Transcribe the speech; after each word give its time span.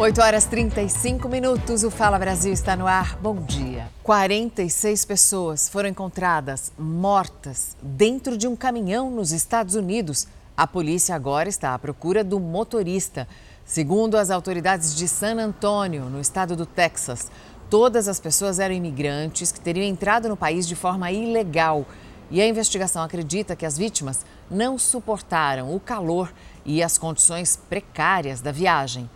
8 0.00 0.22
horas 0.22 0.44
35 0.44 1.28
minutos, 1.28 1.82
o 1.82 1.90
Fala 1.90 2.20
Brasil 2.20 2.52
está 2.52 2.76
no 2.76 2.86
ar. 2.86 3.16
Bom 3.16 3.34
dia. 3.34 3.90
46 4.04 5.04
pessoas 5.04 5.68
foram 5.68 5.88
encontradas 5.88 6.70
mortas 6.78 7.76
dentro 7.82 8.38
de 8.38 8.46
um 8.46 8.54
caminhão 8.54 9.10
nos 9.10 9.32
Estados 9.32 9.74
Unidos. 9.74 10.28
A 10.56 10.68
polícia 10.68 11.16
agora 11.16 11.48
está 11.48 11.74
à 11.74 11.78
procura 11.80 12.22
do 12.22 12.38
motorista. 12.38 13.26
Segundo 13.64 14.16
as 14.16 14.30
autoridades 14.30 14.94
de 14.94 15.08
San 15.08 15.34
Antônio, 15.34 16.04
no 16.04 16.20
estado 16.20 16.54
do 16.54 16.64
Texas, 16.64 17.28
todas 17.68 18.06
as 18.06 18.20
pessoas 18.20 18.60
eram 18.60 18.76
imigrantes 18.76 19.50
que 19.50 19.58
teriam 19.58 19.84
entrado 19.84 20.28
no 20.28 20.36
país 20.36 20.68
de 20.68 20.76
forma 20.76 21.10
ilegal. 21.10 21.84
E 22.30 22.40
a 22.40 22.46
investigação 22.46 23.02
acredita 23.02 23.56
que 23.56 23.66
as 23.66 23.76
vítimas 23.76 24.24
não 24.48 24.78
suportaram 24.78 25.74
o 25.74 25.80
calor 25.80 26.32
e 26.64 26.84
as 26.84 26.96
condições 26.96 27.58
precárias 27.68 28.40
da 28.40 28.52
viagem. 28.52 29.10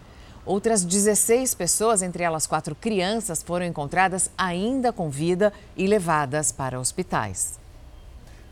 Outras 0.44 0.84
16 0.84 1.54
pessoas, 1.54 2.02
entre 2.02 2.24
elas 2.24 2.48
quatro 2.48 2.74
crianças, 2.74 3.42
foram 3.42 3.64
encontradas 3.64 4.28
ainda 4.36 4.92
com 4.92 5.08
vida 5.08 5.52
e 5.76 5.86
levadas 5.86 6.50
para 6.50 6.80
hospitais. 6.80 7.60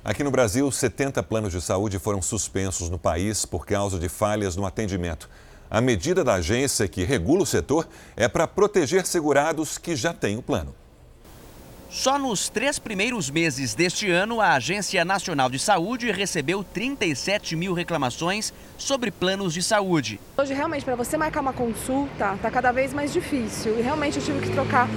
Aqui 0.05 0.23
no 0.23 0.31
Brasil, 0.31 0.71
70 0.71 1.21
planos 1.25 1.53
de 1.53 1.61
saúde 1.61 1.99
foram 1.99 2.23
suspensos 2.23 2.89
no 2.89 2.99
país 2.99 3.45
por 3.45 3.67
causa 3.67 3.99
de 3.99 4.09
falhas 4.09 4.55
no 4.55 4.65
atendimento. 4.65 5.29
A 5.69 5.81
medida 5.81 6.23
da 6.23 6.35
agência 6.35 6.89
que 6.89 7.05
regula 7.05 7.43
o 7.43 7.47
setor 7.47 7.89
é 8.17 8.29
para 8.29 8.47
proteger 8.47 9.05
segurados 9.05 9.77
que 9.77 9.97
já 9.97 10.15
têm 10.15 10.39
o 10.39 10.43
plano. 10.43 10.75
Só 11.91 12.21
nos 12.21 12.49
três 12.49 12.79
primeiros 12.79 13.29
meses 13.29 13.75
deste 13.75 14.09
ano, 14.09 14.41
a 14.41 14.53
Agência 14.53 15.05
Nacional 15.05 15.51
de 15.51 15.59
Saúde 15.59 16.13
recebeu 16.13 16.63
37 16.63 17.57
mil 17.57 17.75
reclamações 17.75 18.53
sobre 18.79 19.11
planos 19.11 19.53
de 19.53 19.61
saúde. 19.61 20.21
Hoje, 20.39 20.55
realmente, 20.55 20.85
para 20.85 20.95
você 20.95 21.17
marcar 21.17 21.41
uma 21.41 21.53
consulta, 21.53 22.35
está 22.35 22.49
cada 22.49 22.71
vez 22.71 22.95
mais 22.95 23.13
difícil. 23.13 23.77
E 23.77 23.83
realmente 23.83 24.19
eu 24.19 24.25
tive 24.25 24.41
que 24.41 24.53
trocar 24.53 24.89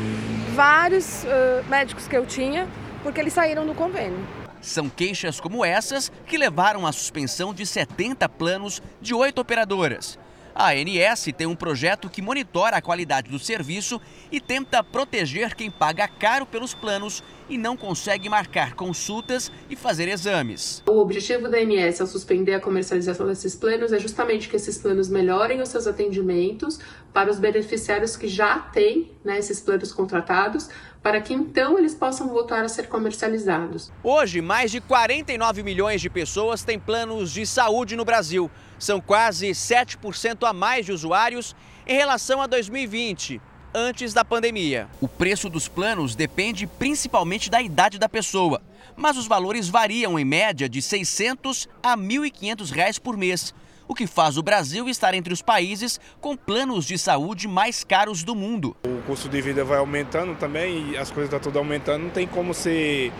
vários 0.53 1.23
uh, 1.23 1.67
médicos 1.67 2.07
que 2.07 2.15
eu 2.15 2.27
tinha, 2.27 2.69
porque 3.01 3.19
eles 3.19 3.33
saíram 3.33 3.65
do 3.65 3.73
convênio. 3.73 4.19
São 4.61 4.87
queixas 4.87 5.39
como 5.39 5.65
essas 5.65 6.11
que 6.27 6.37
levaram 6.37 6.85
à 6.85 6.91
suspensão 6.91 7.55
de 7.55 7.65
70 7.65 8.29
planos 8.29 8.83
de 9.01 9.15
oito 9.15 9.41
operadoras. 9.41 10.19
A 10.55 10.71
ANS 10.71 11.29
tem 11.35 11.47
um 11.47 11.55
projeto 11.55 12.09
que 12.09 12.21
monitora 12.21 12.77
a 12.77 12.81
qualidade 12.81 13.29
do 13.29 13.39
serviço 13.39 13.99
e 14.31 14.39
tenta 14.39 14.83
proteger 14.83 15.55
quem 15.55 15.71
paga 15.71 16.07
caro 16.07 16.45
pelos 16.45 16.75
planos 16.75 17.23
e 17.49 17.57
não 17.57 17.75
consegue 17.75 18.29
marcar 18.29 18.75
consultas 18.75 19.51
e 19.67 19.75
fazer 19.75 20.07
exames. 20.07 20.83
O 20.87 20.99
objetivo 20.99 21.49
da 21.49 21.57
ANS 21.57 21.99
ao 21.99 22.07
suspender 22.07 22.53
a 22.53 22.59
comercialização 22.59 23.25
desses 23.25 23.55
planos 23.55 23.91
é 23.91 23.99
justamente 23.99 24.47
que 24.47 24.55
esses 24.55 24.77
planos 24.77 25.09
melhorem 25.09 25.59
os 25.59 25.69
seus 25.69 25.87
atendimentos 25.87 26.79
para 27.11 27.31
os 27.31 27.39
beneficiários 27.39 28.15
que 28.15 28.27
já 28.27 28.59
têm 28.59 29.11
né, 29.23 29.39
esses 29.39 29.59
planos 29.59 29.91
contratados, 29.91 30.69
para 31.01 31.19
que 31.19 31.33
então 31.33 31.77
eles 31.77 31.93
possam 31.93 32.29
voltar 32.29 32.63
a 32.63 32.67
ser 32.69 32.87
comercializados. 32.87 33.91
Hoje, 34.03 34.41
mais 34.41 34.71
de 34.71 34.79
49 34.79 35.63
milhões 35.63 35.99
de 35.99 36.09
pessoas 36.09 36.63
têm 36.63 36.79
planos 36.79 37.31
de 37.31 37.45
saúde 37.45 37.95
no 37.95 38.05
Brasil. 38.05 38.49
São 38.83 38.99
quase 38.99 39.47
7% 39.51 40.45
a 40.45 40.51
mais 40.51 40.85
de 40.85 40.91
usuários 40.91 41.55
em 41.87 41.95
relação 41.95 42.41
a 42.41 42.47
2020, 42.47 43.39
antes 43.73 44.13
da 44.13 44.25
pandemia. 44.25 44.89
O 44.99 45.07
preço 45.07 45.49
dos 45.49 45.69
planos 45.69 46.15
depende 46.15 46.67
principalmente 46.67 47.49
da 47.49 47.61
idade 47.61 47.97
da 47.97 48.09
pessoa, 48.09 48.61
mas 48.97 49.15
os 49.15 49.25
valores 49.25 49.69
variam 49.69 50.19
em 50.19 50.25
média 50.25 50.67
de 50.67 50.79
R$ 50.79 50.83
600 50.83 51.69
a 51.81 51.95
1.500 51.95 52.71
reais 52.71 52.99
por 52.99 53.15
mês, 53.15 53.55
o 53.87 53.95
que 53.95 54.05
faz 54.05 54.37
o 54.37 54.43
Brasil 54.43 54.89
estar 54.89 55.13
entre 55.13 55.31
os 55.31 55.41
países 55.41 55.97
com 56.19 56.35
planos 56.35 56.83
de 56.83 56.97
saúde 56.97 57.47
mais 57.47 57.85
caros 57.85 58.21
do 58.21 58.35
mundo. 58.35 58.75
O 58.83 59.01
custo 59.03 59.29
de 59.29 59.41
vida 59.41 59.63
vai 59.63 59.77
aumentando 59.77 60.35
também 60.35 60.91
e 60.91 60.97
as 60.97 61.09
coisas 61.09 61.31
estão 61.31 61.39
tudo 61.39 61.57
aumentando, 61.57 62.03
não 62.03 62.09
tem 62.09 62.27
como 62.27 62.53
ser 62.53 63.13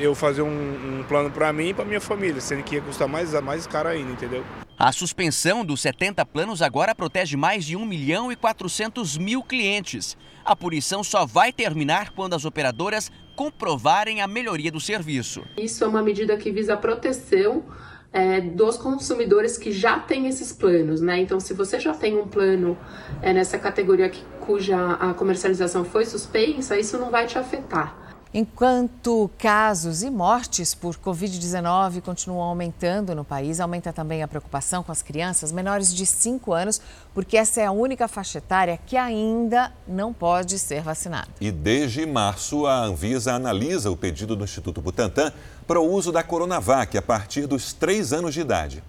eu 0.00 0.14
fazer 0.14 0.42
um, 0.42 1.00
um 1.00 1.04
plano 1.04 1.30
para 1.30 1.52
mim 1.52 1.68
e 1.68 1.74
para 1.74 1.84
minha 1.84 2.00
família, 2.00 2.40
sendo 2.40 2.62
que 2.62 2.76
ia 2.76 2.80
custar 2.80 3.08
mais, 3.08 3.32
mais 3.42 3.66
caro 3.66 3.88
ainda, 3.88 4.12
entendeu? 4.12 4.44
A 4.78 4.90
suspensão 4.90 5.64
dos 5.64 5.80
70 5.80 6.26
planos 6.26 6.60
agora 6.60 6.94
protege 6.94 7.36
mais 7.36 7.64
de 7.64 7.76
1 7.76 7.84
milhão 7.84 8.32
e 8.32 8.36
400 8.36 9.16
mil 9.16 9.42
clientes. 9.42 10.16
A 10.44 10.56
punição 10.56 11.04
só 11.04 11.24
vai 11.24 11.52
terminar 11.52 12.10
quando 12.10 12.34
as 12.34 12.44
operadoras 12.44 13.10
comprovarem 13.36 14.20
a 14.20 14.26
melhoria 14.26 14.70
do 14.70 14.80
serviço. 14.80 15.42
Isso 15.56 15.84
é 15.84 15.86
uma 15.86 16.02
medida 16.02 16.36
que 16.36 16.50
visa 16.50 16.74
a 16.74 16.76
proteção 16.76 17.64
é, 18.12 18.40
dos 18.40 18.76
consumidores 18.76 19.58
que 19.58 19.72
já 19.72 19.98
têm 19.98 20.28
esses 20.28 20.52
planos, 20.52 21.00
né? 21.00 21.18
Então, 21.20 21.40
se 21.40 21.52
você 21.52 21.80
já 21.80 21.92
tem 21.92 22.16
um 22.16 22.28
plano 22.28 22.76
é, 23.22 23.32
nessa 23.32 23.58
categoria 23.58 24.08
que, 24.08 24.22
cuja 24.40 24.92
a 24.94 25.14
comercialização 25.14 25.84
foi 25.84 26.04
suspensa, 26.04 26.78
isso 26.78 26.98
não 26.98 27.10
vai 27.10 27.26
te 27.26 27.38
afetar. 27.38 28.03
Enquanto 28.36 29.30
casos 29.38 30.02
e 30.02 30.10
mortes 30.10 30.74
por 30.74 30.96
Covid-19 30.96 32.00
continuam 32.00 32.42
aumentando 32.42 33.14
no 33.14 33.24
país, 33.24 33.60
aumenta 33.60 33.92
também 33.92 34.24
a 34.24 34.26
preocupação 34.26 34.82
com 34.82 34.90
as 34.90 35.02
crianças 35.02 35.52
menores 35.52 35.94
de 35.94 36.04
5 36.04 36.52
anos, 36.52 36.80
porque 37.14 37.36
essa 37.36 37.60
é 37.60 37.66
a 37.66 37.70
única 37.70 38.08
faixa 38.08 38.38
etária 38.38 38.76
que 38.84 38.96
ainda 38.96 39.72
não 39.86 40.12
pode 40.12 40.58
ser 40.58 40.82
vacinada. 40.82 41.28
E 41.40 41.52
desde 41.52 42.04
março, 42.04 42.66
a 42.66 42.74
Anvisa 42.82 43.34
analisa 43.34 43.88
o 43.88 43.96
pedido 43.96 44.34
do 44.34 44.42
Instituto 44.42 44.82
Butantan 44.82 45.32
para 45.64 45.78
o 45.78 45.88
uso 45.88 46.10
da 46.10 46.24
Coronavac 46.24 46.98
a 46.98 47.02
partir 47.02 47.46
dos 47.46 47.72
3 47.72 48.12
anos 48.12 48.34
de 48.34 48.40
idade. 48.40 48.82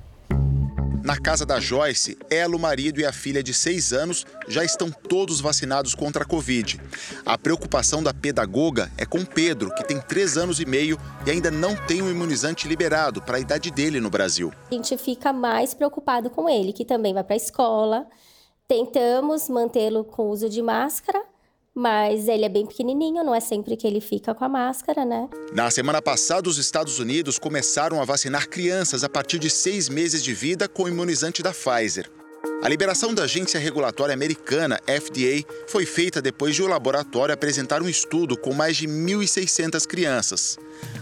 Na 1.05 1.19
casa 1.19 1.45
da 1.45 1.59
Joyce, 1.59 2.17
ela, 2.31 2.55
o 2.55 2.59
marido 2.59 2.99
e 2.99 3.05
a 3.05 3.13
filha 3.13 3.43
de 3.43 3.53
seis 3.53 3.93
anos 3.93 4.25
já 4.47 4.63
estão 4.63 4.89
todos 4.89 5.39
vacinados 5.39 5.93
contra 5.93 6.23
a 6.23 6.25
Covid. 6.25 6.81
A 7.23 7.37
preocupação 7.37 8.01
da 8.01 8.11
pedagoga 8.11 8.91
é 8.97 9.05
com 9.05 9.23
Pedro, 9.23 9.69
que 9.75 9.83
tem 9.83 10.01
três 10.01 10.35
anos 10.35 10.59
e 10.59 10.65
meio 10.65 10.97
e 11.23 11.29
ainda 11.29 11.51
não 11.51 11.75
tem 11.75 12.01
um 12.01 12.09
imunizante 12.09 12.67
liberado 12.67 13.21
para 13.21 13.37
a 13.37 13.39
idade 13.39 13.69
dele 13.69 13.99
no 13.99 14.09
Brasil. 14.09 14.51
A 14.71 14.73
gente 14.73 14.97
fica 14.97 15.31
mais 15.31 15.75
preocupado 15.75 16.31
com 16.31 16.49
ele, 16.49 16.73
que 16.73 16.83
também 16.83 17.13
vai 17.13 17.23
para 17.23 17.35
a 17.35 17.37
escola. 17.37 18.07
Tentamos 18.67 19.47
mantê-lo 19.47 20.03
com 20.03 20.29
uso 20.29 20.49
de 20.49 20.63
máscara, 20.63 21.21
mas 21.75 22.29
ele 22.29 22.45
é 22.45 22.49
bem 22.49 22.65
pequenininho, 22.65 23.23
não 23.23 23.35
é 23.35 23.41
sempre 23.41 23.75
que 23.75 23.85
ele 23.85 23.99
fica 23.99 24.33
com 24.33 24.45
a 24.45 24.49
máscara, 24.49 25.03
né? 25.03 25.27
Na 25.53 25.69
semana 25.69 26.01
passada, 26.01 26.47
os 26.47 26.57
Estados 26.57 26.99
Unidos 26.99 27.37
começaram 27.37 28.01
a 28.01 28.05
vacinar 28.05 28.47
crianças 28.47 29.03
a 29.03 29.09
partir 29.09 29.37
de 29.37 29.49
seis 29.49 29.89
meses 29.89 30.23
de 30.23 30.33
vida 30.33 30.69
com 30.69 30.83
o 30.83 30.87
imunizante 30.87 31.43
da 31.43 31.51
Pfizer. 31.51 32.09
A 32.63 32.69
liberação 32.69 33.13
da 33.13 33.23
agência 33.23 33.59
regulatória 33.59 34.13
americana, 34.13 34.79
FDA, 34.87 35.45
foi 35.67 35.85
feita 35.85 36.21
depois 36.21 36.55
de 36.55 36.63
o 36.63 36.67
laboratório 36.67 37.33
apresentar 37.33 37.81
um 37.81 37.87
estudo 37.87 38.35
com 38.35 38.53
mais 38.53 38.77
de 38.77 38.87
1.600 38.87 39.85
crianças. 39.85 40.57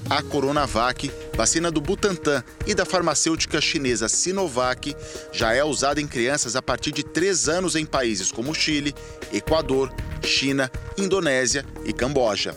A 0.10 0.22
Coronavac, 0.22 1.10
vacina 1.36 1.72
do 1.72 1.80
Butantan 1.80 2.44
e 2.68 2.76
da 2.76 2.86
farmacêutica 2.86 3.62
chinesa 3.62 4.10
Sinovac, 4.10 4.94
já 5.32 5.54
é 5.54 5.64
usada 5.64 6.02
em 6.02 6.08
crianças 6.08 6.58
a 6.58 6.62
partir 6.62 6.92
de 6.92 7.04
3 7.04 7.48
anos 7.48 7.76
em 7.76 7.86
países 7.86 8.32
como 8.32 8.54
Chile, 8.54 8.94
Equador, 9.32 9.94
China, 10.22 10.70
Indonésia 10.98 11.66
e 11.86 11.94
Camboja. 11.94 12.54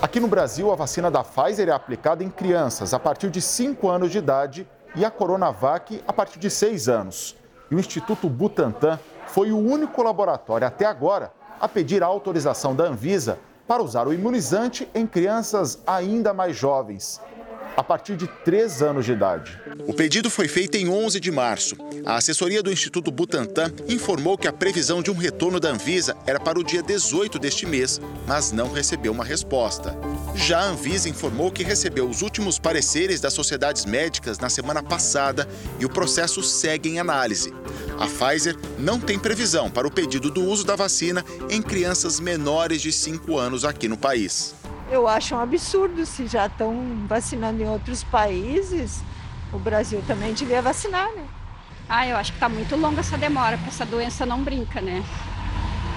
Aqui 0.00 0.20
no 0.20 0.28
Brasil, 0.28 0.70
a 0.72 0.76
vacina 0.76 1.10
da 1.10 1.22
Pfizer 1.22 1.68
é 1.68 1.72
aplicada 1.72 2.24
em 2.24 2.30
crianças 2.30 2.94
a 2.94 2.98
partir 2.98 3.30
de 3.30 3.42
5 3.42 3.88
anos 3.88 4.10
de 4.10 4.18
idade 4.18 4.66
e 4.94 5.04
a 5.04 5.10
Coronavac 5.10 6.02
a 6.06 6.12
partir 6.12 6.38
de 6.38 6.48
6 6.48 6.88
anos. 6.88 7.36
E 7.70 7.74
o 7.74 7.78
Instituto 7.78 8.28
Butantan 8.28 8.98
foi 9.26 9.52
o 9.52 9.58
único 9.58 10.02
laboratório 10.02 10.66
até 10.66 10.86
agora 10.86 11.32
a 11.60 11.68
pedir 11.68 12.02
a 12.02 12.06
autorização 12.06 12.74
da 12.74 12.84
Anvisa 12.84 13.38
para 13.66 13.82
usar 13.82 14.08
o 14.08 14.12
imunizante 14.12 14.88
em 14.94 15.06
crianças 15.06 15.82
ainda 15.86 16.32
mais 16.32 16.56
jovens 16.56 17.20
a 17.78 17.84
partir 17.84 18.16
de 18.16 18.26
3 18.44 18.82
anos 18.82 19.04
de 19.04 19.12
idade. 19.12 19.56
O 19.86 19.94
pedido 19.94 20.28
foi 20.28 20.48
feito 20.48 20.76
em 20.76 20.88
11 20.88 21.20
de 21.20 21.30
março. 21.30 21.76
A 22.04 22.16
assessoria 22.16 22.60
do 22.60 22.72
Instituto 22.72 23.12
Butantan 23.12 23.72
informou 23.88 24.36
que 24.36 24.48
a 24.48 24.52
previsão 24.52 25.00
de 25.00 25.12
um 25.12 25.14
retorno 25.14 25.60
da 25.60 25.70
Anvisa 25.70 26.16
era 26.26 26.40
para 26.40 26.58
o 26.58 26.64
dia 26.64 26.82
18 26.82 27.38
deste 27.38 27.66
mês, 27.66 28.00
mas 28.26 28.50
não 28.50 28.72
recebeu 28.72 29.12
uma 29.12 29.24
resposta. 29.24 29.96
Já 30.34 30.58
a 30.58 30.70
Anvisa 30.70 31.08
informou 31.08 31.52
que 31.52 31.62
recebeu 31.62 32.10
os 32.10 32.20
últimos 32.20 32.58
pareceres 32.58 33.20
das 33.20 33.32
sociedades 33.32 33.84
médicas 33.84 34.40
na 34.40 34.48
semana 34.48 34.82
passada 34.82 35.48
e 35.78 35.86
o 35.86 35.88
processo 35.88 36.42
segue 36.42 36.88
em 36.88 36.98
análise. 36.98 37.54
A 37.96 38.06
Pfizer 38.06 38.56
não 38.76 38.98
tem 38.98 39.20
previsão 39.20 39.70
para 39.70 39.86
o 39.86 39.90
pedido 39.90 40.32
do 40.32 40.42
uso 40.42 40.64
da 40.64 40.74
vacina 40.74 41.24
em 41.48 41.62
crianças 41.62 42.18
menores 42.18 42.82
de 42.82 42.90
5 42.90 43.38
anos 43.38 43.64
aqui 43.64 43.86
no 43.86 43.96
país. 43.96 44.57
Eu 44.90 45.06
acho 45.06 45.34
um 45.34 45.40
absurdo 45.40 46.06
se 46.06 46.26
já 46.26 46.46
estão 46.46 47.06
vacinando 47.06 47.62
em 47.62 47.68
outros 47.68 48.02
países, 48.02 49.02
o 49.52 49.58
Brasil 49.58 50.02
também 50.06 50.32
devia 50.32 50.62
vacinar, 50.62 51.12
né? 51.14 51.26
Ah, 51.88 52.06
eu 52.06 52.16
acho 52.16 52.32
que 52.32 52.36
está 52.36 52.48
muito 52.48 52.74
longa 52.74 53.00
essa 53.00 53.16
demora, 53.16 53.56
porque 53.56 53.70
essa 53.70 53.84
doença 53.84 54.24
não 54.24 54.42
brinca, 54.42 54.80
né? 54.80 55.04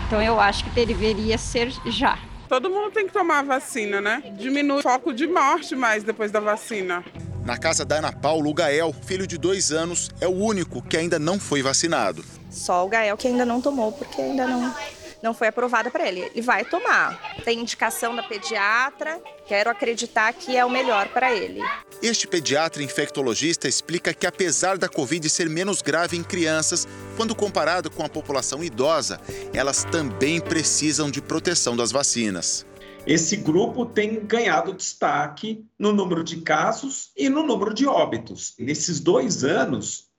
Então 0.07 0.21
eu 0.21 0.39
acho 0.39 0.65
que 0.65 0.85
deveria 0.85 1.37
ser 1.37 1.71
já. 1.85 2.19
Todo 2.49 2.69
mundo 2.69 2.91
tem 2.91 3.07
que 3.07 3.13
tomar 3.13 3.39
a 3.39 3.43
vacina, 3.43 4.01
né? 4.01 4.21
Diminui 4.37 4.79
o 4.79 4.81
foco 4.81 5.13
de 5.13 5.25
morte 5.25 5.73
mais 5.73 6.03
depois 6.03 6.31
da 6.31 6.41
vacina. 6.41 7.03
Na 7.45 7.57
casa 7.57 7.85
da 7.85 7.97
Ana 7.97 8.11
Paula, 8.11 8.49
o 8.49 8.53
Gael, 8.53 8.93
filho 8.93 9.25
de 9.25 9.37
dois 9.37 9.71
anos, 9.71 10.11
é 10.19 10.27
o 10.27 10.31
único 10.31 10.81
que 10.81 10.97
ainda 10.97 11.17
não 11.17 11.39
foi 11.39 11.61
vacinado. 11.61 12.25
Só 12.49 12.85
o 12.85 12.89
Gael 12.89 13.15
que 13.15 13.29
ainda 13.29 13.45
não 13.45 13.61
tomou, 13.61 13.93
porque 13.93 14.21
ainda 14.21 14.45
não, 14.45 14.73
não 15.21 15.33
foi 15.33 15.47
aprovada 15.47 15.89
para 15.91 16.07
ele. 16.07 16.21
Ele 16.21 16.41
vai 16.41 16.65
tomar. 16.65 17.19
Tem 17.43 17.59
indicação 17.59 18.15
da 18.15 18.23
pediatra, 18.23 19.21
quero 19.45 19.69
acreditar 19.69 20.33
que 20.33 20.55
é 20.55 20.65
o 20.65 20.69
melhor 20.69 21.07
para 21.09 21.33
ele. 21.33 21.61
Este 22.01 22.27
pediatra 22.27 22.81
infectologista 22.81 23.67
explica 23.67 24.13
que, 24.13 24.25
apesar 24.25 24.77
da 24.77 24.89
Covid 24.89 25.29
ser 25.29 25.49
menos 25.49 25.81
grave 25.81 26.17
em 26.17 26.23
crianças, 26.23 26.87
quando 27.15 27.35
comparado 27.35 27.91
com 27.91 28.03
a 28.03 28.09
população 28.09 28.63
idosa, 28.63 29.19
elas 29.53 29.83
também 29.83 30.41
precisam 30.41 31.11
de 31.11 31.21
proteção 31.21 31.75
das 31.75 31.91
vacinas. 31.91 32.65
Esse 33.05 33.35
grupo 33.35 33.85
tem 33.85 34.25
ganhado 34.25 34.73
destaque 34.73 35.65
no 35.77 35.91
número 35.91 36.23
de 36.23 36.41
casos 36.41 37.11
e 37.17 37.29
no 37.29 37.43
número 37.43 37.73
de 37.73 37.87
óbitos. 37.87 38.53
Nesses 38.59 38.99
dois 38.99 39.43
anos, 39.43 40.11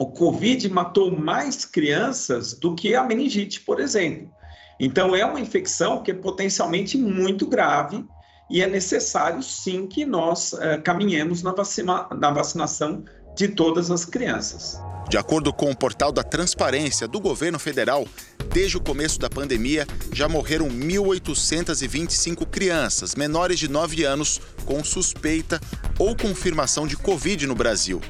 o 0.00 0.06
Covid 0.06 0.68
matou 0.70 1.10
mais 1.10 1.64
crianças 1.64 2.54
do 2.54 2.74
que 2.74 2.94
a 2.94 3.02
meningite, 3.02 3.60
por 3.60 3.80
exemplo. 3.80 4.32
Então, 4.80 5.14
é 5.14 5.24
uma 5.24 5.38
infecção 5.38 6.02
que 6.02 6.10
é 6.10 6.14
potencialmente 6.14 6.96
muito 6.96 7.46
grave 7.46 8.02
e 8.50 8.62
é 8.62 8.66
necessário, 8.66 9.42
sim, 9.42 9.86
que 9.86 10.06
nós 10.06 10.54
uh, 10.54 10.80
caminhemos 10.82 11.42
na, 11.42 11.52
vacina, 11.52 12.08
na 12.18 12.30
vacinação 12.30 13.04
de 13.36 13.46
todas 13.46 13.90
as 13.90 14.06
crianças. 14.06 14.80
De 15.08 15.18
acordo 15.18 15.52
com 15.52 15.70
o 15.70 15.76
portal 15.76 16.10
da 16.10 16.22
Transparência 16.22 17.06
do 17.06 17.20
governo 17.20 17.58
federal, 17.58 18.06
desde 18.52 18.76
o 18.76 18.80
começo 18.80 19.18
da 19.18 19.28
pandemia 19.28 19.86
já 20.12 20.28
morreram 20.28 20.68
1.825 20.68 22.46
crianças 22.46 23.14
menores 23.14 23.58
de 23.58 23.68
9 23.68 24.04
anos 24.04 24.40
com 24.64 24.82
suspeita 24.82 25.60
ou 25.98 26.16
confirmação 26.16 26.86
de 26.86 26.96
Covid 26.96 27.46
no 27.46 27.54
Brasil. 27.54 28.00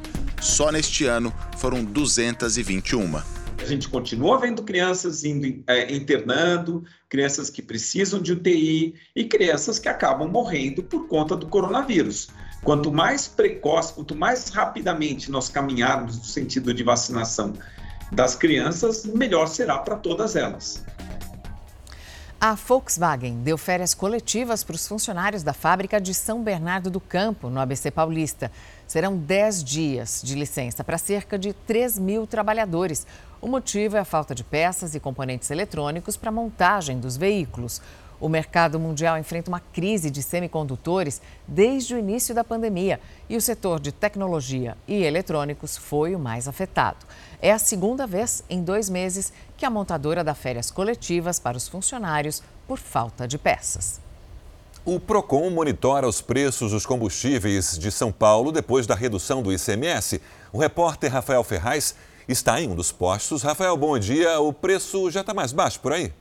Só 0.40 0.70
neste 0.70 1.04
ano 1.04 1.32
foram 1.58 1.84
221. 1.84 3.39
A 3.60 3.64
gente 3.66 3.88
continua 3.88 4.38
vendo 4.38 4.62
crianças 4.62 5.22
indo 5.22 5.62
é, 5.66 5.92
internando, 5.94 6.82
crianças 7.08 7.50
que 7.50 7.60
precisam 7.60 8.20
de 8.20 8.32
UTI 8.32 8.94
e 9.14 9.24
crianças 9.24 9.78
que 9.78 9.88
acabam 9.88 10.28
morrendo 10.28 10.82
por 10.82 11.06
conta 11.06 11.36
do 11.36 11.46
coronavírus. 11.46 12.28
Quanto 12.64 12.90
mais 12.90 13.28
precoce, 13.28 13.92
quanto 13.92 14.14
mais 14.14 14.48
rapidamente 14.48 15.30
nós 15.30 15.48
caminharmos 15.48 16.18
no 16.18 16.24
sentido 16.24 16.72
de 16.72 16.82
vacinação 16.82 17.52
das 18.10 18.34
crianças, 18.34 19.04
melhor 19.04 19.46
será 19.46 19.78
para 19.78 19.96
todas 19.96 20.36
elas. 20.36 20.84
A 22.42 22.54
Volkswagen 22.54 23.42
deu 23.42 23.58
férias 23.58 23.92
coletivas 23.92 24.64
para 24.64 24.74
os 24.74 24.88
funcionários 24.88 25.42
da 25.42 25.52
fábrica 25.52 26.00
de 26.00 26.14
São 26.14 26.42
Bernardo 26.42 26.88
do 26.88 26.98
Campo, 26.98 27.50
no 27.50 27.60
ABC 27.60 27.90
Paulista. 27.90 28.50
Serão 28.86 29.14
10 29.14 29.62
dias 29.62 30.22
de 30.24 30.34
licença 30.34 30.82
para 30.82 30.96
cerca 30.96 31.38
de 31.38 31.52
3 31.52 31.98
mil 31.98 32.26
trabalhadores. 32.26 33.06
O 33.42 33.46
motivo 33.46 33.98
é 33.98 34.00
a 34.00 34.06
falta 34.06 34.34
de 34.34 34.42
peças 34.42 34.94
e 34.94 35.00
componentes 35.00 35.50
eletrônicos 35.50 36.16
para 36.16 36.30
a 36.30 36.32
montagem 36.32 36.98
dos 36.98 37.14
veículos. 37.14 37.82
O 38.18 38.26
mercado 38.26 38.80
mundial 38.80 39.18
enfrenta 39.18 39.50
uma 39.50 39.60
crise 39.60 40.10
de 40.10 40.22
semicondutores 40.22 41.20
desde 41.46 41.94
o 41.94 41.98
início 41.98 42.34
da 42.34 42.44
pandemia 42.44 43.00
e 43.28 43.36
o 43.36 43.40
setor 43.40 43.80
de 43.80 43.92
tecnologia 43.92 44.78
e 44.88 45.02
eletrônicos 45.02 45.76
foi 45.76 46.14
o 46.14 46.18
mais 46.18 46.48
afetado. 46.48 47.04
É 47.42 47.52
a 47.52 47.58
segunda 47.58 48.06
vez 48.06 48.44
em 48.50 48.62
dois 48.62 48.90
meses 48.90 49.32
que 49.56 49.64
a 49.64 49.70
montadora 49.70 50.22
dá 50.22 50.34
férias 50.34 50.70
coletivas 50.70 51.38
para 51.38 51.56
os 51.56 51.66
funcionários 51.66 52.42
por 52.68 52.78
falta 52.78 53.26
de 53.26 53.38
peças. 53.38 54.00
O 54.84 55.00
Procon 55.00 55.50
monitora 55.50 56.06
os 56.06 56.20
preços 56.20 56.72
dos 56.72 56.84
combustíveis 56.84 57.78
de 57.78 57.90
São 57.90 58.10
Paulo 58.12 58.52
depois 58.52 58.86
da 58.86 58.94
redução 58.94 59.42
do 59.42 59.52
ICMS. 59.52 60.20
O 60.52 60.58
repórter 60.58 61.12
Rafael 61.12 61.44
Ferraz 61.44 61.94
está 62.28 62.60
em 62.60 62.68
um 62.68 62.74
dos 62.74 62.92
postos. 62.92 63.42
Rafael, 63.42 63.76
bom 63.76 63.98
dia. 63.98 64.38
O 64.40 64.52
preço 64.52 65.10
já 65.10 65.20
está 65.20 65.34
mais 65.34 65.52
baixo 65.52 65.80
por 65.80 65.92
aí? 65.92 66.12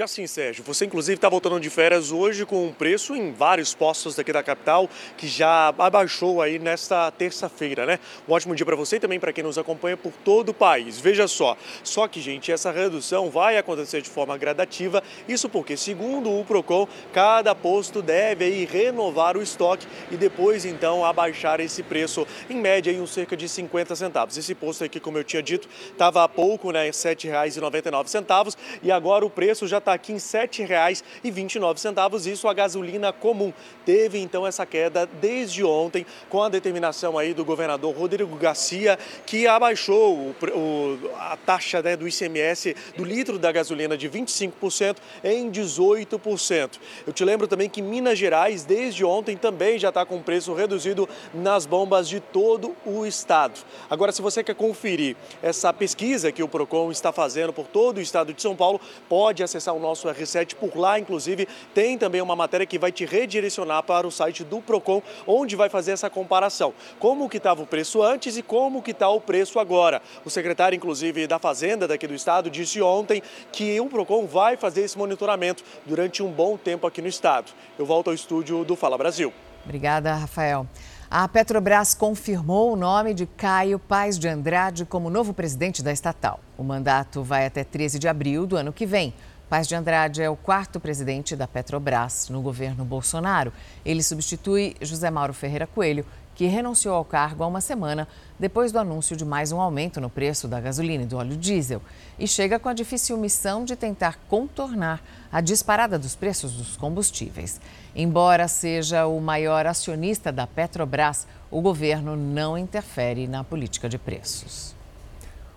Já 0.00 0.06
sim, 0.06 0.26
Sérgio. 0.26 0.64
Você, 0.64 0.86
inclusive, 0.86 1.16
está 1.16 1.28
voltando 1.28 1.60
de 1.60 1.68
férias 1.68 2.10
hoje 2.10 2.46
com 2.46 2.68
um 2.68 2.72
preço 2.72 3.14
em 3.14 3.34
vários 3.34 3.74
postos 3.74 4.14
daqui 4.14 4.32
da 4.32 4.42
capital 4.42 4.88
que 5.14 5.28
já 5.28 5.74
abaixou 5.76 6.40
aí 6.40 6.58
nesta 6.58 7.10
terça-feira, 7.10 7.84
né? 7.84 7.98
Um 8.26 8.32
ótimo 8.32 8.54
dia 8.54 8.64
para 8.64 8.74
você 8.74 8.96
e 8.96 8.98
também 8.98 9.20
para 9.20 9.30
quem 9.30 9.44
nos 9.44 9.58
acompanha 9.58 9.98
por 9.98 10.10
todo 10.24 10.48
o 10.48 10.54
país. 10.54 10.98
Veja 10.98 11.28
só, 11.28 11.54
só 11.84 12.08
que, 12.08 12.18
gente, 12.18 12.50
essa 12.50 12.70
redução 12.70 13.28
vai 13.28 13.58
acontecer 13.58 14.00
de 14.00 14.08
forma 14.08 14.38
gradativa. 14.38 15.02
Isso 15.28 15.50
porque, 15.50 15.76
segundo 15.76 16.30
o 16.32 16.46
PROCON, 16.46 16.88
cada 17.12 17.54
posto 17.54 18.00
deve 18.00 18.46
aí 18.46 18.64
renovar 18.64 19.36
o 19.36 19.42
estoque 19.42 19.86
e 20.10 20.16
depois, 20.16 20.64
então, 20.64 21.04
abaixar 21.04 21.60
esse 21.60 21.82
preço, 21.82 22.26
em 22.48 22.56
média, 22.56 22.90
em 22.90 23.06
cerca 23.06 23.36
de 23.36 23.46
50 23.46 23.94
centavos. 23.94 24.38
Esse 24.38 24.54
posto 24.54 24.82
aqui, 24.82 24.98
como 24.98 25.18
eu 25.18 25.24
tinha 25.24 25.42
dito, 25.42 25.68
estava 25.92 26.24
há 26.24 26.28
pouco, 26.28 26.70
né, 26.70 26.84
R$ 26.84 26.90
7,99 26.92 28.56
e 28.82 28.90
agora 28.90 29.26
o 29.26 29.28
preço 29.28 29.68
já 29.68 29.76
está 29.76 29.89
aqui 29.92 30.12
em 30.12 30.16
R$ 30.16 30.20
7,29. 30.20 32.30
Isso 32.30 32.48
a 32.48 32.52
gasolina 32.52 33.12
comum. 33.12 33.52
Teve 33.86 34.18
então 34.18 34.46
essa 34.46 34.66
queda 34.66 35.08
desde 35.20 35.64
ontem, 35.64 36.04
com 36.28 36.42
a 36.42 36.48
determinação 36.48 37.18
aí 37.18 37.32
do 37.32 37.44
governador 37.44 37.96
Rodrigo 37.96 38.34
Garcia, 38.36 38.98
que 39.24 39.46
abaixou 39.46 40.16
o, 40.16 40.34
o, 40.54 40.98
a 41.18 41.36
taxa 41.36 41.80
né, 41.80 41.96
do 41.96 42.08
ICMS 42.08 42.74
do 42.96 43.04
litro 43.04 43.38
da 43.38 43.52
gasolina 43.52 43.96
de 43.96 44.08
25% 44.08 44.96
em 45.22 45.50
18%. 45.50 46.70
Eu 47.06 47.12
te 47.12 47.24
lembro 47.24 47.46
também 47.46 47.68
que 47.68 47.80
Minas 47.80 48.18
Gerais, 48.18 48.64
desde 48.64 49.04
ontem, 49.04 49.36
também 49.36 49.78
já 49.78 49.90
está 49.90 50.04
com 50.04 50.20
preço 50.20 50.52
reduzido 50.52 51.08
nas 51.32 51.64
bombas 51.64 52.08
de 52.08 52.18
todo 52.20 52.74
o 52.84 53.06
estado. 53.06 53.60
Agora, 53.88 54.10
se 54.12 54.20
você 54.20 54.42
quer 54.42 54.54
conferir 54.54 55.16
essa 55.42 55.72
pesquisa 55.72 56.32
que 56.32 56.42
o 56.42 56.48
PROCON 56.48 56.90
está 56.90 57.12
fazendo 57.12 57.52
por 57.52 57.66
todo 57.66 57.98
o 57.98 58.00
estado 58.00 58.34
de 58.34 58.42
São 58.42 58.56
Paulo, 58.56 58.80
pode 59.08 59.42
acessar 59.42 59.60
acessar 59.60 59.74
nosso 59.80 60.08
R7 60.08 60.54
por 60.54 60.76
lá, 60.76 60.98
inclusive 60.98 61.48
tem 61.74 61.98
também 61.98 62.20
uma 62.20 62.36
matéria 62.36 62.66
que 62.66 62.78
vai 62.78 62.92
te 62.92 63.04
redirecionar 63.04 63.82
para 63.82 64.06
o 64.06 64.10
site 64.10 64.44
do 64.44 64.60
Procon, 64.60 65.02
onde 65.26 65.56
vai 65.56 65.68
fazer 65.68 65.92
essa 65.92 66.10
comparação. 66.10 66.72
Como 66.98 67.28
que 67.28 67.38
estava 67.38 67.62
o 67.62 67.66
preço 67.66 68.02
antes 68.02 68.36
e 68.36 68.42
como 68.42 68.82
que 68.82 68.90
está 68.90 69.08
o 69.08 69.20
preço 69.20 69.58
agora. 69.58 70.00
O 70.24 70.30
secretário, 70.30 70.76
inclusive, 70.76 71.26
da 71.26 71.38
Fazenda 71.38 71.88
daqui 71.88 72.06
do 72.06 72.14
estado 72.14 72.50
disse 72.50 72.80
ontem 72.80 73.22
que 73.52 73.80
o 73.80 73.86
Procon 73.86 74.26
vai 74.26 74.56
fazer 74.56 74.82
esse 74.82 74.96
monitoramento 74.96 75.64
durante 75.86 76.22
um 76.22 76.30
bom 76.30 76.56
tempo 76.56 76.86
aqui 76.86 77.00
no 77.00 77.08
estado. 77.08 77.52
Eu 77.78 77.86
volto 77.86 78.08
ao 78.08 78.14
estúdio 78.14 78.64
do 78.64 78.76
Fala 78.76 78.98
Brasil. 78.98 79.32
Obrigada, 79.64 80.14
Rafael. 80.14 80.66
A 81.10 81.26
Petrobras 81.26 81.92
confirmou 81.92 82.72
o 82.72 82.76
nome 82.76 83.12
de 83.12 83.26
Caio 83.26 83.80
Paz 83.80 84.16
de 84.16 84.28
Andrade 84.28 84.84
como 84.84 85.10
novo 85.10 85.34
presidente 85.34 85.82
da 85.82 85.92
estatal. 85.92 86.38
O 86.56 86.62
mandato 86.62 87.24
vai 87.24 87.46
até 87.46 87.64
13 87.64 87.98
de 87.98 88.06
abril 88.06 88.46
do 88.46 88.56
ano 88.56 88.72
que 88.72 88.86
vem. 88.86 89.12
Paz 89.50 89.66
de 89.66 89.74
Andrade 89.74 90.22
é 90.22 90.30
o 90.30 90.36
quarto 90.36 90.78
presidente 90.78 91.34
da 91.34 91.44
Petrobras 91.44 92.28
no 92.28 92.40
governo 92.40 92.84
Bolsonaro. 92.84 93.52
Ele 93.84 94.00
substitui 94.00 94.76
José 94.80 95.10
Mauro 95.10 95.34
Ferreira 95.34 95.66
Coelho, 95.66 96.06
que 96.36 96.46
renunciou 96.46 96.94
ao 96.94 97.04
cargo 97.04 97.42
há 97.42 97.48
uma 97.48 97.60
semana 97.60 98.06
depois 98.38 98.70
do 98.70 98.78
anúncio 98.78 99.16
de 99.16 99.24
mais 99.24 99.50
um 99.50 99.60
aumento 99.60 100.00
no 100.00 100.08
preço 100.08 100.46
da 100.46 100.60
gasolina 100.60 101.02
e 101.02 101.06
do 101.06 101.16
óleo 101.16 101.36
diesel. 101.36 101.82
E 102.16 102.28
chega 102.28 102.60
com 102.60 102.68
a 102.68 102.72
difícil 102.72 103.16
missão 103.16 103.64
de 103.64 103.74
tentar 103.74 104.20
contornar 104.28 105.02
a 105.32 105.40
disparada 105.40 105.98
dos 105.98 106.14
preços 106.14 106.52
dos 106.52 106.76
combustíveis. 106.76 107.60
Embora 107.92 108.46
seja 108.46 109.08
o 109.08 109.20
maior 109.20 109.66
acionista 109.66 110.30
da 110.30 110.46
Petrobras, 110.46 111.26
o 111.50 111.60
governo 111.60 112.14
não 112.14 112.56
interfere 112.56 113.26
na 113.26 113.42
política 113.42 113.88
de 113.88 113.98
preços. 113.98 114.78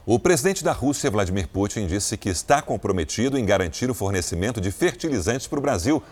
O 0.05 0.19
presidente 0.19 0.65
da 0.65 0.73
Rússia, 0.73 1.09
Vladimir 1.09 1.47
Putin, 1.47 1.87
disse 1.87 2.17
que 2.17 2.27
está 2.27 2.61
comprometido 2.61 3.37
em 3.37 3.45
garantir 3.45 3.89
o 3.89 3.93
fornecimento 3.93 4.59
de 4.59 4.69
fertilizantes 4.69 5.47
para 5.47 5.57
o 5.57 5.61
Brasil. 5.61 6.03